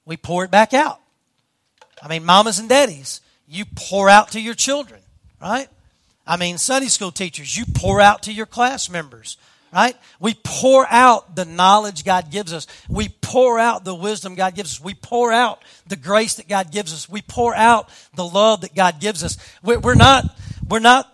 We 0.05 0.17
pour 0.17 0.43
it 0.43 0.51
back 0.51 0.73
out. 0.73 0.99
I 2.01 2.07
mean, 2.07 2.25
mamas 2.25 2.59
and 2.59 2.67
daddies, 2.67 3.21
you 3.47 3.65
pour 3.75 4.09
out 4.09 4.31
to 4.31 4.41
your 4.41 4.55
children, 4.55 5.01
right? 5.41 5.67
I 6.27 6.37
mean, 6.37 6.57
Sunday 6.57 6.87
school 6.87 7.11
teachers, 7.11 7.55
you 7.55 7.65
pour 7.73 8.01
out 8.01 8.23
to 8.23 8.33
your 8.33 8.47
class 8.47 8.89
members, 8.89 9.37
right? 9.71 9.95
We 10.19 10.33
pour 10.43 10.87
out 10.89 11.35
the 11.35 11.45
knowledge 11.45 12.03
God 12.03 12.31
gives 12.31 12.51
us. 12.51 12.65
We 12.89 13.09
pour 13.09 13.59
out 13.59 13.85
the 13.85 13.95
wisdom 13.95 14.35
God 14.35 14.55
gives 14.55 14.73
us. 14.73 14.83
We 14.83 14.95
pour 14.95 15.31
out 15.31 15.63
the 15.87 15.95
grace 15.95 16.35
that 16.35 16.47
God 16.47 16.71
gives 16.71 16.93
us. 16.93 17.07
We 17.07 17.21
pour 17.21 17.55
out 17.55 17.89
the 18.15 18.25
love 18.25 18.61
that 18.61 18.73
God 18.73 18.99
gives 18.99 19.23
us. 19.23 19.37
We're 19.63 19.95
not, 19.95 20.25
we're 20.67 20.79
not, 20.79 21.11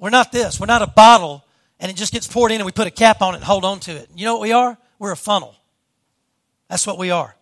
we're 0.00 0.10
not 0.10 0.32
this. 0.32 0.58
We're 0.58 0.66
not 0.66 0.82
a 0.82 0.86
bottle 0.86 1.44
and 1.80 1.90
it 1.90 1.96
just 1.96 2.12
gets 2.12 2.26
poured 2.26 2.52
in 2.52 2.60
and 2.60 2.66
we 2.66 2.72
put 2.72 2.86
a 2.86 2.92
cap 2.92 3.22
on 3.22 3.34
it 3.34 3.38
and 3.38 3.44
hold 3.44 3.64
on 3.64 3.80
to 3.80 3.92
it. 3.92 4.08
You 4.14 4.24
know 4.24 4.34
what 4.34 4.42
we 4.42 4.52
are? 4.52 4.76
We're 4.98 5.12
a 5.12 5.16
funnel. 5.16 5.54
That's 6.68 6.86
what 6.86 6.98
we 6.98 7.10
are. 7.10 7.34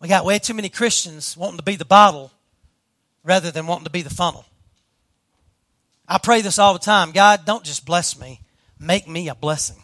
We 0.00 0.08
got 0.08 0.24
way 0.24 0.38
too 0.38 0.54
many 0.54 0.68
Christians 0.68 1.36
wanting 1.36 1.58
to 1.58 1.62
be 1.62 1.76
the 1.76 1.84
bottle 1.84 2.32
rather 3.22 3.50
than 3.50 3.66
wanting 3.66 3.84
to 3.84 3.90
be 3.90 4.02
the 4.02 4.10
funnel. 4.10 4.44
I 6.08 6.18
pray 6.18 6.40
this 6.40 6.58
all 6.58 6.72
the 6.72 6.78
time 6.78 7.12
God, 7.12 7.44
don't 7.44 7.64
just 7.64 7.84
bless 7.84 8.18
me, 8.18 8.40
make 8.78 9.06
me 9.06 9.28
a 9.28 9.34
blessing. 9.34 9.82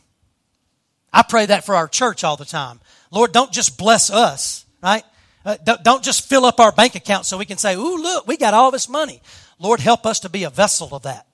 I 1.12 1.22
pray 1.22 1.46
that 1.46 1.64
for 1.64 1.74
our 1.74 1.88
church 1.88 2.24
all 2.24 2.36
the 2.36 2.44
time. 2.44 2.80
Lord, 3.10 3.32
don't 3.32 3.52
just 3.52 3.78
bless 3.78 4.10
us, 4.10 4.66
right? 4.82 5.04
Uh, 5.46 5.56
don't 5.82 6.02
just 6.02 6.28
fill 6.28 6.44
up 6.44 6.58
our 6.58 6.72
bank 6.72 6.96
account 6.96 7.24
so 7.24 7.38
we 7.38 7.44
can 7.44 7.56
say, 7.56 7.76
Ooh, 7.76 8.02
look, 8.02 8.26
we 8.26 8.36
got 8.36 8.52
all 8.52 8.72
this 8.72 8.88
money. 8.88 9.22
Lord, 9.60 9.78
help 9.78 10.04
us 10.04 10.20
to 10.20 10.28
be 10.28 10.42
a 10.42 10.50
vessel 10.50 10.88
of 10.92 11.04
that. 11.04 11.26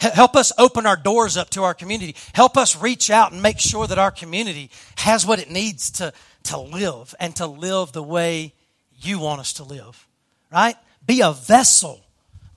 Help 0.00 0.34
us 0.34 0.50
open 0.58 0.86
our 0.86 0.96
doors 0.96 1.36
up 1.36 1.50
to 1.50 1.62
our 1.62 1.74
community. 1.74 2.16
Help 2.32 2.56
us 2.56 2.74
reach 2.74 3.10
out 3.10 3.32
and 3.32 3.42
make 3.42 3.60
sure 3.60 3.86
that 3.86 3.98
our 3.98 4.10
community 4.10 4.70
has 4.96 5.26
what 5.26 5.38
it 5.38 5.50
needs 5.50 5.90
to, 5.92 6.12
to 6.44 6.58
live 6.58 7.14
and 7.20 7.36
to 7.36 7.46
live 7.46 7.92
the 7.92 8.02
way 8.02 8.54
you 9.00 9.18
want 9.18 9.40
us 9.40 9.52
to 9.54 9.62
live. 9.62 10.08
Right? 10.50 10.76
Be 11.06 11.20
a 11.20 11.32
vessel. 11.32 12.00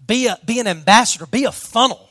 Be, 0.07 0.27
a, 0.27 0.39
be 0.45 0.59
an 0.59 0.67
ambassador. 0.67 1.25
Be 1.25 1.43
a 1.43 1.51
funnel 1.51 2.09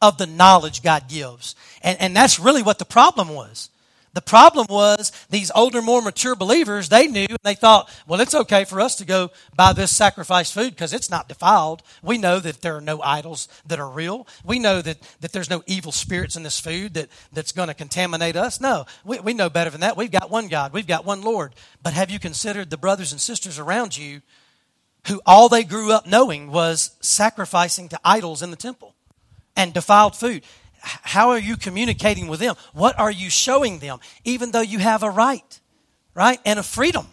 of 0.00 0.18
the 0.18 0.26
knowledge 0.26 0.82
God 0.82 1.08
gives. 1.08 1.56
And, 1.82 2.00
and 2.00 2.16
that's 2.16 2.38
really 2.38 2.62
what 2.62 2.78
the 2.78 2.84
problem 2.84 3.28
was. 3.28 3.70
The 4.14 4.22
problem 4.22 4.66
was 4.70 5.10
these 5.28 5.50
older, 5.56 5.82
more 5.82 6.00
mature 6.00 6.36
believers, 6.36 6.88
they 6.88 7.08
knew 7.08 7.26
and 7.28 7.38
they 7.42 7.56
thought, 7.56 7.90
well, 8.06 8.20
it's 8.20 8.34
okay 8.34 8.64
for 8.64 8.80
us 8.80 8.94
to 8.96 9.04
go 9.04 9.32
buy 9.56 9.72
this 9.72 9.94
sacrificed 9.94 10.54
food 10.54 10.70
because 10.70 10.92
it's 10.92 11.10
not 11.10 11.28
defiled. 11.28 11.82
We 12.00 12.16
know 12.16 12.38
that 12.38 12.62
there 12.62 12.76
are 12.76 12.80
no 12.80 13.02
idols 13.02 13.48
that 13.66 13.80
are 13.80 13.88
real. 13.88 14.28
We 14.44 14.60
know 14.60 14.80
that, 14.82 14.98
that 15.20 15.32
there's 15.32 15.50
no 15.50 15.64
evil 15.66 15.90
spirits 15.90 16.36
in 16.36 16.44
this 16.44 16.60
food 16.60 16.94
that, 16.94 17.08
that's 17.32 17.50
going 17.50 17.68
to 17.68 17.74
contaminate 17.74 18.36
us. 18.36 18.60
No, 18.60 18.86
we, 19.04 19.18
we 19.18 19.34
know 19.34 19.50
better 19.50 19.70
than 19.70 19.80
that. 19.80 19.96
We've 19.96 20.12
got 20.12 20.30
one 20.30 20.46
God, 20.46 20.72
we've 20.72 20.86
got 20.86 21.04
one 21.04 21.22
Lord. 21.22 21.52
But 21.82 21.94
have 21.94 22.10
you 22.10 22.20
considered 22.20 22.70
the 22.70 22.78
brothers 22.78 23.10
and 23.10 23.20
sisters 23.20 23.58
around 23.58 23.98
you 23.98 24.22
who 25.08 25.20
all 25.26 25.48
they 25.48 25.64
grew 25.64 25.92
up 25.92 26.06
knowing 26.06 26.52
was 26.52 26.92
sacrificing 27.00 27.88
to 27.88 28.00
idols 28.04 28.42
in 28.42 28.52
the 28.52 28.56
temple 28.56 28.94
and 29.56 29.74
defiled 29.74 30.14
food? 30.14 30.44
How 30.84 31.30
are 31.30 31.38
you 31.38 31.56
communicating 31.56 32.28
with 32.28 32.40
them? 32.40 32.56
What 32.72 32.98
are 32.98 33.10
you 33.10 33.30
showing 33.30 33.78
them? 33.78 33.98
Even 34.24 34.50
though 34.50 34.60
you 34.60 34.78
have 34.78 35.02
a 35.02 35.10
right, 35.10 35.60
right? 36.14 36.38
And 36.44 36.58
a 36.58 36.62
freedom. 36.62 37.06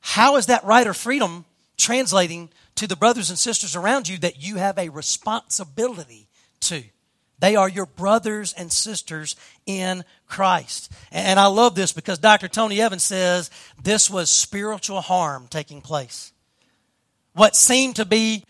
How 0.00 0.36
is 0.36 0.46
that 0.46 0.64
right 0.64 0.86
or 0.86 0.94
freedom 0.94 1.44
translating 1.76 2.50
to 2.74 2.86
the 2.86 2.96
brothers 2.96 3.30
and 3.30 3.38
sisters 3.38 3.76
around 3.76 4.08
you 4.08 4.18
that 4.18 4.42
you 4.42 4.56
have 4.56 4.78
a 4.78 4.88
responsibility 4.90 6.28
to? 6.60 6.82
They 7.38 7.56
are 7.56 7.68
your 7.68 7.86
brothers 7.86 8.52
and 8.52 8.72
sisters 8.72 9.36
in 9.66 10.04
Christ. 10.26 10.92
And 11.10 11.38
I 11.38 11.46
love 11.46 11.74
this 11.74 11.92
because 11.92 12.18
Dr. 12.18 12.48
Tony 12.48 12.80
Evans 12.80 13.02
says 13.02 13.50
this 13.82 14.08
was 14.08 14.30
spiritual 14.30 15.00
harm 15.00 15.46
taking 15.50 15.80
place. 15.80 16.32
What 17.34 17.56
seemed 17.56 17.96
to 17.96 18.04
be 18.04 18.44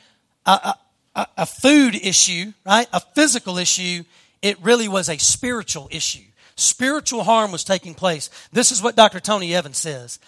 a, 0.46 0.74
a, 1.14 1.26
a 1.38 1.46
food 1.46 1.94
issue, 1.94 2.52
right? 2.64 2.88
A 2.92 3.00
physical 3.00 3.58
issue. 3.58 4.04
It 4.42 4.60
really 4.62 4.88
was 4.88 5.08
a 5.08 5.18
spiritual 5.18 5.88
issue. 5.90 6.24
Spiritual 6.56 7.24
harm 7.24 7.52
was 7.52 7.64
taking 7.64 7.94
place. 7.94 8.30
This 8.52 8.70
is 8.70 8.82
what 8.82 8.96
Dr. 8.96 9.20
Tony 9.20 9.54
Evans 9.54 9.78
says. 9.78 10.18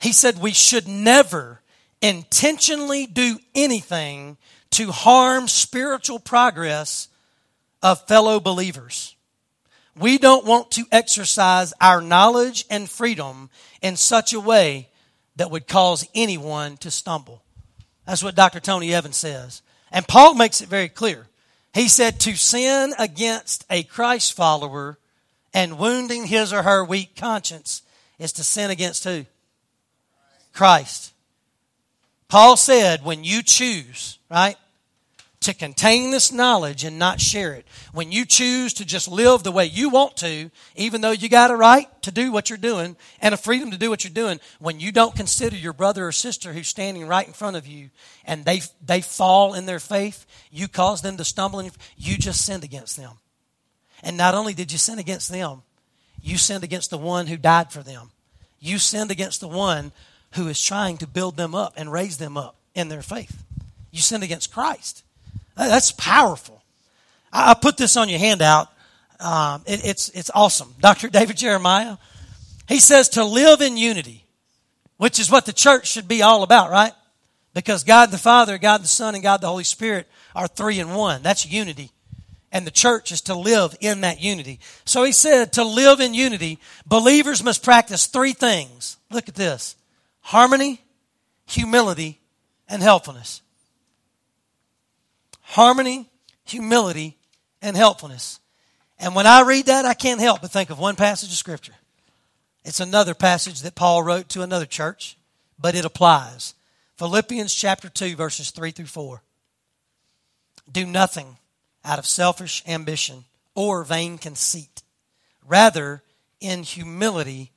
He 0.00 0.12
said 0.12 0.40
we 0.40 0.52
should 0.52 0.88
never 0.88 1.60
intentionally 2.00 3.06
do 3.06 3.38
anything 3.54 4.36
to 4.70 4.90
harm 4.90 5.48
spiritual 5.48 6.18
progress 6.18 7.08
of 7.82 8.06
fellow 8.06 8.40
believers. 8.40 9.14
We 9.96 10.18
don't 10.18 10.44
want 10.44 10.72
to 10.72 10.86
exercise 10.90 11.72
our 11.80 12.00
knowledge 12.00 12.64
and 12.68 12.90
freedom 12.90 13.50
in 13.80 13.96
such 13.96 14.32
a 14.32 14.40
way 14.40 14.88
that 15.36 15.50
would 15.50 15.68
cause 15.68 16.06
anyone 16.14 16.76
to 16.78 16.90
stumble. 16.90 17.42
That's 18.06 18.22
what 18.22 18.34
Dr. 18.34 18.60
Tony 18.60 18.92
Evans 18.92 19.16
says. 19.16 19.62
And 19.94 20.06
Paul 20.08 20.34
makes 20.34 20.60
it 20.60 20.68
very 20.68 20.88
clear. 20.88 21.28
He 21.72 21.86
said 21.86 22.18
to 22.20 22.34
sin 22.34 22.92
against 22.98 23.64
a 23.70 23.84
Christ 23.84 24.32
follower 24.32 24.98
and 25.54 25.78
wounding 25.78 26.26
his 26.26 26.52
or 26.52 26.64
her 26.64 26.84
weak 26.84 27.14
conscience 27.14 27.82
is 28.18 28.32
to 28.32 28.44
sin 28.44 28.72
against 28.72 29.04
who? 29.04 29.24
Christ. 30.52 31.12
Paul 32.28 32.56
said, 32.56 33.04
when 33.04 33.22
you 33.22 33.40
choose, 33.42 34.18
right? 34.28 34.56
To 35.44 35.52
contain 35.52 36.10
this 36.10 36.32
knowledge 36.32 36.84
and 36.84 36.98
not 36.98 37.20
share 37.20 37.52
it. 37.52 37.66
When 37.92 38.10
you 38.10 38.24
choose 38.24 38.72
to 38.74 38.84
just 38.84 39.08
live 39.08 39.42
the 39.42 39.52
way 39.52 39.66
you 39.66 39.90
want 39.90 40.16
to, 40.18 40.50
even 40.74 41.02
though 41.02 41.10
you 41.10 41.28
got 41.28 41.50
a 41.50 41.56
right 41.56 41.86
to 42.02 42.10
do 42.10 42.32
what 42.32 42.48
you're 42.48 42.56
doing 42.56 42.96
and 43.20 43.34
a 43.34 43.36
freedom 43.36 43.70
to 43.70 43.76
do 43.76 43.90
what 43.90 44.04
you're 44.04 44.12
doing, 44.12 44.40
when 44.58 44.80
you 44.80 44.90
don't 44.90 45.14
consider 45.14 45.54
your 45.54 45.74
brother 45.74 46.06
or 46.06 46.12
sister 46.12 46.54
who's 46.54 46.68
standing 46.68 47.06
right 47.06 47.26
in 47.26 47.34
front 47.34 47.56
of 47.56 47.66
you 47.66 47.90
and 48.24 48.46
they, 48.46 48.62
they 48.84 49.02
fall 49.02 49.52
in 49.52 49.66
their 49.66 49.78
faith, 49.78 50.24
you 50.50 50.66
cause 50.66 51.02
them 51.02 51.18
to 51.18 51.24
stumble 51.24 51.58
and 51.58 51.70
you 51.98 52.16
just 52.16 52.44
sinned 52.44 52.64
against 52.64 52.96
them. 52.96 53.12
And 54.02 54.16
not 54.16 54.34
only 54.34 54.54
did 54.54 54.72
you 54.72 54.78
sin 54.78 54.98
against 54.98 55.30
them, 55.30 55.62
you 56.22 56.38
sinned 56.38 56.64
against 56.64 56.88
the 56.88 56.98
one 56.98 57.26
who 57.26 57.36
died 57.36 57.70
for 57.70 57.82
them. 57.82 58.10
You 58.60 58.78
sinned 58.78 59.10
against 59.10 59.40
the 59.40 59.48
one 59.48 59.92
who 60.36 60.48
is 60.48 60.62
trying 60.62 60.96
to 60.98 61.06
build 61.06 61.36
them 61.36 61.54
up 61.54 61.74
and 61.76 61.92
raise 61.92 62.16
them 62.16 62.38
up 62.38 62.56
in 62.74 62.88
their 62.88 63.02
faith. 63.02 63.44
You 63.90 64.00
sinned 64.00 64.24
against 64.24 64.50
Christ. 64.50 65.04
That's 65.56 65.92
powerful. 65.92 66.62
I 67.32 67.54
put 67.54 67.76
this 67.76 67.96
on 67.96 68.08
your 68.08 68.18
handout. 68.18 68.68
Um, 69.20 69.62
it, 69.66 69.84
it's, 69.84 70.08
it's 70.10 70.30
awesome. 70.34 70.74
Dr. 70.80 71.08
David 71.08 71.36
Jeremiah, 71.36 71.96
he 72.68 72.80
says 72.80 73.10
to 73.10 73.24
live 73.24 73.60
in 73.60 73.76
unity, 73.76 74.24
which 74.96 75.18
is 75.18 75.30
what 75.30 75.46
the 75.46 75.52
church 75.52 75.86
should 75.88 76.08
be 76.08 76.22
all 76.22 76.42
about, 76.42 76.70
right? 76.70 76.92
Because 77.52 77.84
God 77.84 78.10
the 78.10 78.18
Father, 78.18 78.58
God 78.58 78.82
the 78.82 78.88
Son, 78.88 79.14
and 79.14 79.22
God 79.22 79.40
the 79.40 79.48
Holy 79.48 79.64
Spirit 79.64 80.08
are 80.34 80.48
three 80.48 80.80
in 80.80 80.94
one. 80.94 81.22
That's 81.22 81.46
unity. 81.50 81.90
And 82.50 82.66
the 82.66 82.70
church 82.72 83.10
is 83.10 83.22
to 83.22 83.34
live 83.34 83.76
in 83.80 84.02
that 84.02 84.20
unity. 84.20 84.60
So 84.84 85.02
he 85.02 85.12
said 85.12 85.54
to 85.54 85.64
live 85.64 86.00
in 86.00 86.14
unity, 86.14 86.60
believers 86.86 87.42
must 87.42 87.64
practice 87.64 88.06
three 88.06 88.32
things. 88.32 88.96
Look 89.10 89.28
at 89.28 89.34
this 89.34 89.76
harmony, 90.20 90.80
humility, 91.46 92.20
and 92.68 92.82
helpfulness 92.82 93.42
harmony, 95.54 96.10
humility, 96.44 97.16
and 97.62 97.76
helpfulness. 97.76 98.40
And 98.98 99.14
when 99.14 99.24
I 99.24 99.42
read 99.42 99.66
that, 99.66 99.84
I 99.84 99.94
can't 99.94 100.20
help 100.20 100.40
but 100.42 100.50
think 100.50 100.68
of 100.68 100.80
one 100.80 100.96
passage 100.96 101.28
of 101.28 101.36
Scripture. 101.36 101.76
It's 102.64 102.80
another 102.80 103.14
passage 103.14 103.60
that 103.62 103.76
Paul 103.76 104.02
wrote 104.02 104.28
to 104.30 104.42
another 104.42 104.66
church, 104.66 105.16
but 105.56 105.76
it 105.76 105.84
applies. 105.84 106.54
Philippians 106.96 107.54
chapter 107.54 107.88
2, 107.88 108.16
verses 108.16 108.50
3 108.50 108.72
through 108.72 108.86
4. 108.86 109.22
Do 110.72 110.86
nothing 110.86 111.36
out 111.84 112.00
of 112.00 112.06
selfish 112.06 112.64
ambition 112.66 113.24
or 113.54 113.84
vain 113.84 114.18
conceit. 114.18 114.82
Rather, 115.46 116.02
in 116.40 116.64
humility, 116.64 117.52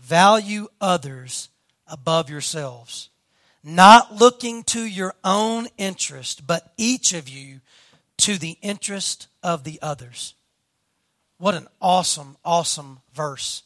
value 0.00 0.68
others 0.80 1.48
above 1.88 2.30
yourselves 2.30 3.10
not 3.62 4.14
looking 4.14 4.62
to 4.64 4.82
your 4.82 5.14
own 5.22 5.68
interest, 5.76 6.46
but 6.46 6.72
each 6.76 7.12
of 7.12 7.28
you 7.28 7.60
to 8.18 8.38
the 8.38 8.56
interest 8.62 9.28
of 9.42 9.64
the 9.64 9.78
others. 9.82 10.34
What 11.38 11.54
an 11.54 11.68
awesome, 11.80 12.36
awesome 12.44 13.00
verse. 13.14 13.62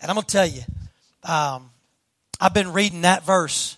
And 0.00 0.10
I'm 0.10 0.14
going 0.14 0.24
to 0.24 0.32
tell 0.32 0.46
you, 0.46 0.62
um, 1.24 1.70
I've 2.40 2.54
been 2.54 2.72
reading 2.72 3.02
that 3.02 3.24
verse 3.24 3.76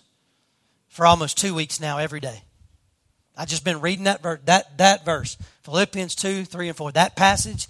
for 0.89 1.05
almost 1.05 1.37
two 1.37 1.53
weeks 1.53 1.79
now 1.79 1.97
every 1.97 2.19
day. 2.19 2.43
I've 3.35 3.47
just 3.47 3.63
been 3.63 3.81
reading 3.81 4.05
that, 4.05 4.21
ver- 4.21 4.41
that, 4.45 4.77
that 4.77 5.05
verse, 5.05 5.37
Philippians 5.63 6.15
2, 6.15 6.45
3, 6.45 6.67
and 6.67 6.77
4. 6.77 6.91
That 6.91 7.15
passage, 7.15 7.67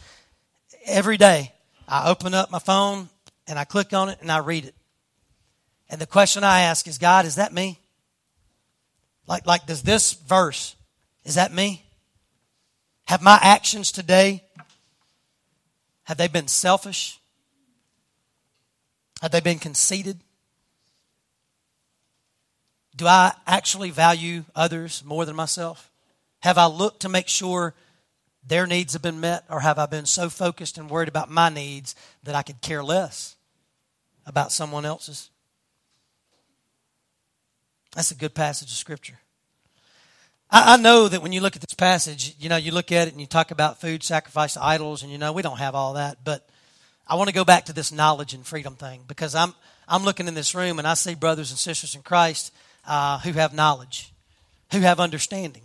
every 0.85 1.17
day, 1.17 1.53
I 1.87 2.09
open 2.09 2.33
up 2.33 2.51
my 2.51 2.59
phone 2.59 3.09
and 3.47 3.57
I 3.57 3.63
click 3.63 3.93
on 3.93 4.09
it 4.09 4.19
and 4.21 4.31
I 4.31 4.39
read 4.39 4.65
it. 4.65 4.75
And 5.89 5.99
the 5.99 6.07
question 6.07 6.43
I 6.43 6.61
ask 6.61 6.87
is, 6.87 6.97
God, 6.97 7.25
is 7.25 7.35
that 7.35 7.53
me? 7.53 7.79
Like, 9.27 9.45
like 9.45 9.65
does 9.65 9.84
this 9.84 10.13
verse, 10.13 10.75
is 11.23 11.36
that 11.36 11.53
me? 11.53 11.84
Have 13.05 13.21
my 13.21 13.39
actions 13.41 13.91
today, 13.91 14.43
have 16.03 16.17
they 16.17 16.27
been 16.27 16.47
selfish? 16.47 17.19
Have 19.21 19.31
they 19.31 19.39
been 19.39 19.60
conceited? 19.60 20.19
Do 22.95 23.07
I 23.07 23.34
actually 23.47 23.89
value 23.89 24.43
others 24.55 25.03
more 25.03 25.25
than 25.25 25.36
myself? 25.36 25.91
Have 26.41 26.57
I 26.57 26.65
looked 26.67 27.01
to 27.01 27.10
make 27.10 27.27
sure 27.27 27.73
their 28.45 28.67
needs 28.67 28.93
have 28.93 29.01
been 29.01 29.19
met, 29.19 29.45
or 29.49 29.62
have 29.62 29.79
I 29.79 29.86
been 29.88 30.05
so 30.05 30.29
focused 30.29 30.77
and 30.77 30.89
worried 30.89 31.07
about 31.07 31.31
my 31.31 31.49
needs 31.49 31.95
that 32.23 32.36
I 32.36 32.43
could 32.43 32.62
care 32.62 32.84
less 32.84 33.36
about 34.25 34.51
someone 34.51 34.86
else's? 34.86 35.31
That's 37.95 38.12
a 38.12 38.15
good 38.15 38.34
passage 38.34 38.69
of 38.69 38.77
Scripture. 38.77 39.19
I, 40.49 40.73
I 40.73 40.77
know 40.77 41.08
that 41.08 41.21
when 41.21 41.34
you 41.34 41.41
look 41.41 41.56
at 41.56 41.62
this 41.62 41.73
passage, 41.73 42.36
you 42.39 42.49
know, 42.49 42.58
you 42.58 42.71
look 42.71 42.91
at 42.91 43.08
it 43.08 43.12
and 43.12 43.21
you 43.21 43.27
talk 43.27 43.51
about 43.51 43.82
food 43.82 44.04
sacrifice 44.04 44.54
to 44.54 44.63
idols, 44.63 45.04
and 45.04 45.12
you 45.12 45.17
know, 45.17 45.34
we 45.34 45.41
don't 45.41 45.60
have 45.60 45.75
all 45.75 45.93
that, 45.93 46.23
but 46.23 46.47
I 47.08 47.15
want 47.15 47.27
to 47.27 47.36
go 47.36 47.43
back 47.43 47.65
to 47.65 47.73
this 47.73 47.91
knowledge 47.91 48.34
and 48.34 48.45
freedom 48.45 48.75
thing 48.75 49.01
because 49.08 49.36
I'm, 49.36 49.54
I'm 49.88 50.04
looking 50.04 50.27
in 50.27 50.34
this 50.34 50.56
room 50.56 50.80
and 50.80 50.88
I 50.88 50.93
see 50.93 51.15
brothers 51.15 51.51
and 51.51 51.60
sisters 51.60 51.95
in 51.95 52.01
Christ 52.01 52.54
uh, 52.88 53.19
who 53.19 53.34
have 53.34 53.54
knowledge, 53.54 54.13
who 54.71 54.80
have 54.80 54.99
understanding, 54.99 55.63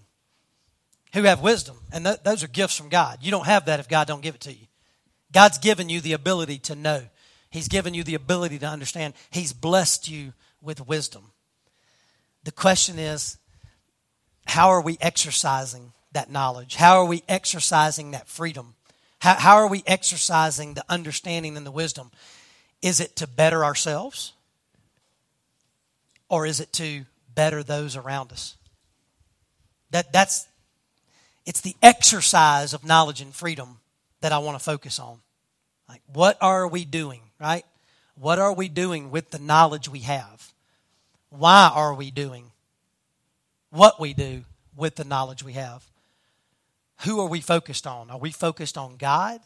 who 1.12 1.22
have 1.22 1.40
wisdom, 1.40 1.76
and 1.92 2.04
th- 2.04 2.22
those 2.24 2.42
are 2.42 2.48
gifts 2.48 2.76
from 2.76 2.88
God. 2.88 3.18
You 3.22 3.30
don't 3.30 3.46
have 3.46 3.66
that 3.66 3.80
if 3.80 3.88
God 3.88 4.06
don't 4.06 4.22
give 4.22 4.34
it 4.34 4.40
to 4.42 4.52
you. 4.52 4.66
God's 5.32 5.58
given 5.58 5.88
you 5.88 6.00
the 6.00 6.14
ability 6.14 6.58
to 6.58 6.74
know. 6.74 7.02
He's 7.50 7.68
given 7.68 7.94
you 7.94 8.02
the 8.02 8.14
ability 8.14 8.58
to 8.58 8.66
understand. 8.66 9.14
He's 9.30 9.52
blessed 9.52 10.08
you 10.08 10.32
with 10.60 10.86
wisdom. 10.86 11.30
The 12.46 12.52
question 12.52 13.00
is, 13.00 13.38
how 14.46 14.68
are 14.68 14.80
we 14.80 14.96
exercising 15.00 15.92
that 16.12 16.30
knowledge? 16.30 16.76
How 16.76 17.00
are 17.00 17.04
we 17.04 17.24
exercising 17.28 18.12
that 18.12 18.28
freedom? 18.28 18.76
How, 19.18 19.34
how 19.34 19.56
are 19.56 19.66
we 19.66 19.82
exercising 19.84 20.74
the 20.74 20.84
understanding 20.88 21.56
and 21.56 21.66
the 21.66 21.72
wisdom? 21.72 22.12
Is 22.82 23.00
it 23.00 23.16
to 23.16 23.26
better 23.26 23.64
ourselves? 23.64 24.32
Or 26.28 26.46
is 26.46 26.60
it 26.60 26.72
to 26.74 27.06
better 27.34 27.64
those 27.64 27.96
around 27.96 28.30
us? 28.30 28.56
That, 29.90 30.12
that's, 30.12 30.46
it's 31.46 31.62
the 31.62 31.74
exercise 31.82 32.74
of 32.74 32.84
knowledge 32.84 33.20
and 33.20 33.34
freedom 33.34 33.80
that 34.20 34.30
I 34.30 34.38
want 34.38 34.56
to 34.56 34.62
focus 34.62 35.00
on. 35.00 35.18
Like, 35.88 36.02
what 36.12 36.38
are 36.40 36.68
we 36.68 36.84
doing, 36.84 37.22
right? 37.40 37.66
What 38.14 38.38
are 38.38 38.52
we 38.52 38.68
doing 38.68 39.10
with 39.10 39.30
the 39.30 39.40
knowledge 39.40 39.88
we 39.88 40.00
have? 40.00 40.52
Why 41.30 41.70
are 41.72 41.94
we 41.94 42.10
doing 42.10 42.52
what 43.70 44.00
we 44.00 44.14
do 44.14 44.44
with 44.74 44.96
the 44.96 45.04
knowledge 45.04 45.42
we 45.42 45.54
have? 45.54 45.84
Who 47.04 47.20
are 47.20 47.28
we 47.28 47.40
focused 47.40 47.86
on? 47.86 48.10
Are 48.10 48.18
we 48.18 48.30
focused 48.30 48.78
on 48.78 48.96
God 48.96 49.40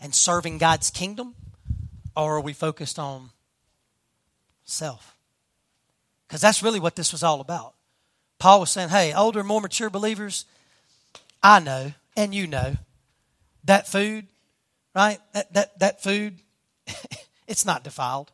and 0.00 0.14
serving 0.14 0.58
God's 0.58 0.90
kingdom? 0.90 1.34
Or 2.16 2.36
are 2.36 2.40
we 2.40 2.52
focused 2.52 2.98
on 2.98 3.30
self? 4.64 5.14
Because 6.26 6.40
that's 6.40 6.62
really 6.62 6.80
what 6.80 6.96
this 6.96 7.12
was 7.12 7.22
all 7.22 7.40
about. 7.40 7.74
Paul 8.38 8.60
was 8.60 8.70
saying, 8.70 8.88
hey, 8.88 9.12
older, 9.14 9.44
more 9.44 9.60
mature 9.60 9.90
believers, 9.90 10.44
I 11.42 11.60
know, 11.60 11.92
and 12.16 12.34
you 12.34 12.46
know, 12.46 12.76
that 13.64 13.86
food, 13.86 14.26
right? 14.94 15.18
That, 15.32 15.52
that, 15.54 15.78
that 15.78 16.02
food, 16.02 16.38
it's 17.46 17.64
not 17.64 17.84
defiled. 17.84 18.32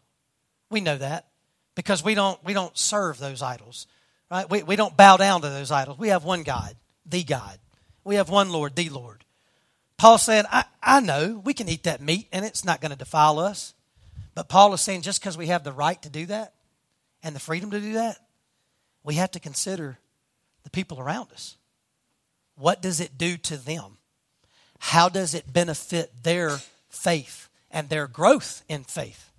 We 0.71 0.81
know 0.81 0.97
that 0.99 1.27
because 1.75 2.05
we 2.05 2.15
don't, 2.15 2.43
we 2.45 2.53
don't 2.53 2.77
serve 2.77 3.19
those 3.19 3.43
idols, 3.43 3.87
right? 4.31 4.49
We, 4.49 4.63
we 4.63 4.77
don't 4.77 4.97
bow 4.97 5.17
down 5.17 5.41
to 5.43 5.49
those 5.49 5.71
idols. 5.71 5.99
We 5.99 6.09
have 6.09 6.25
one 6.25 6.43
God, 6.43 6.75
the 7.07 7.25
God. 7.25 7.59
We 8.05 8.17
have 8.17 8.29
one 8.29 8.51
Lord, 8.51 8.77
the 8.77 8.91
Lord. 8.91 9.25
Paul 9.97 10.19
said, 10.19 10.45
I, 10.51 10.65
I 10.83 11.01
know 11.01 11.41
we 11.45 11.55
can 11.55 11.69
eat 11.69 11.85
that 11.85 12.01
meat 12.01 12.29
and 12.33 12.45
it's 12.45 12.65
not 12.65 12.81
going 12.81 12.91
to 12.91 12.99
defile 12.99 13.39
us. 13.39 13.75
But 14.35 14.49
Paul 14.49 14.75
is 14.75 14.81
saying 14.81 15.03
just 15.03 15.21
because 15.21 15.39
we 15.39 15.47
have 15.47 15.63
the 15.63 15.73
right 15.73 16.01
to 16.03 16.11
do 16.11 16.27
that, 16.27 16.55
and 17.23 17.35
the 17.35 17.41
freedom 17.41 17.71
to 17.71 17.81
do 17.81 17.95
that, 17.95 18.19
we 19.03 19.15
have 19.15 19.31
to 19.33 19.41
consider 19.41 19.99
the 20.63 20.71
people 20.71 21.01
around 21.01 21.33
us. 21.33 21.57
What 22.57 22.83
does 22.83 23.01
it 23.01 23.17
do 23.17 23.37
to 23.39 23.57
them? 23.57 23.99
How 24.79 25.09
does 25.09 25.35
it 25.35 25.53
benefit 25.53 26.23
their 26.23 26.59
faith 26.89 27.49
and 27.71 27.89
their 27.89 28.07
growth 28.07 28.63
in 28.69 28.85
faith? 28.85 29.31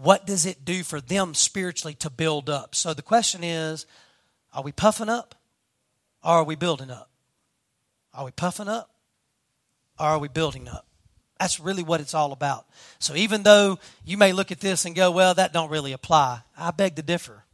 What 0.00 0.26
does 0.26 0.46
it 0.46 0.64
do 0.64 0.84
for 0.84 1.00
them 1.00 1.34
spiritually 1.34 1.94
to 1.94 2.08
build 2.08 2.48
up? 2.48 2.76
So 2.76 2.94
the 2.94 3.02
question 3.02 3.42
is 3.42 3.84
are 4.52 4.62
we 4.62 4.70
puffing 4.70 5.08
up 5.08 5.34
or 6.22 6.34
are 6.34 6.44
we 6.44 6.54
building 6.54 6.88
up? 6.88 7.10
Are 8.14 8.24
we 8.24 8.30
puffing 8.30 8.68
up 8.68 8.90
or 9.98 10.06
are 10.06 10.18
we 10.20 10.28
building 10.28 10.68
up? 10.68 10.86
That's 11.40 11.58
really 11.58 11.82
what 11.82 12.00
it's 12.00 12.14
all 12.14 12.30
about. 12.30 12.66
So 13.00 13.16
even 13.16 13.42
though 13.42 13.80
you 14.04 14.16
may 14.16 14.32
look 14.32 14.52
at 14.52 14.60
this 14.60 14.84
and 14.84 14.94
go, 14.94 15.10
well, 15.10 15.34
that 15.34 15.52
don't 15.52 15.70
really 15.70 15.92
apply, 15.92 16.42
I 16.56 16.70
beg 16.70 16.94
to 16.96 17.02
differ. 17.02 17.44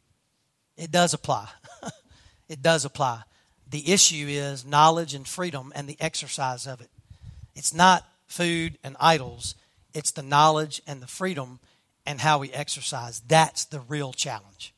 It 0.76 0.90
does 0.90 1.14
apply. 1.14 1.48
it 2.48 2.60
does 2.60 2.84
apply. 2.84 3.22
The 3.70 3.90
issue 3.90 4.26
is 4.28 4.66
knowledge 4.66 5.14
and 5.14 5.26
freedom 5.26 5.72
and 5.74 5.88
the 5.88 5.96
exercise 5.98 6.66
of 6.66 6.82
it. 6.82 6.90
It's 7.54 7.72
not 7.72 8.06
food 8.26 8.76
and 8.84 8.96
idols, 9.00 9.54
it's 9.94 10.10
the 10.10 10.22
knowledge 10.22 10.82
and 10.86 11.00
the 11.00 11.06
freedom 11.06 11.60
and 12.06 12.20
how 12.20 12.38
we 12.38 12.50
exercise. 12.52 13.22
That's 13.26 13.64
the 13.64 13.80
real 13.80 14.12
challenge. 14.12 14.73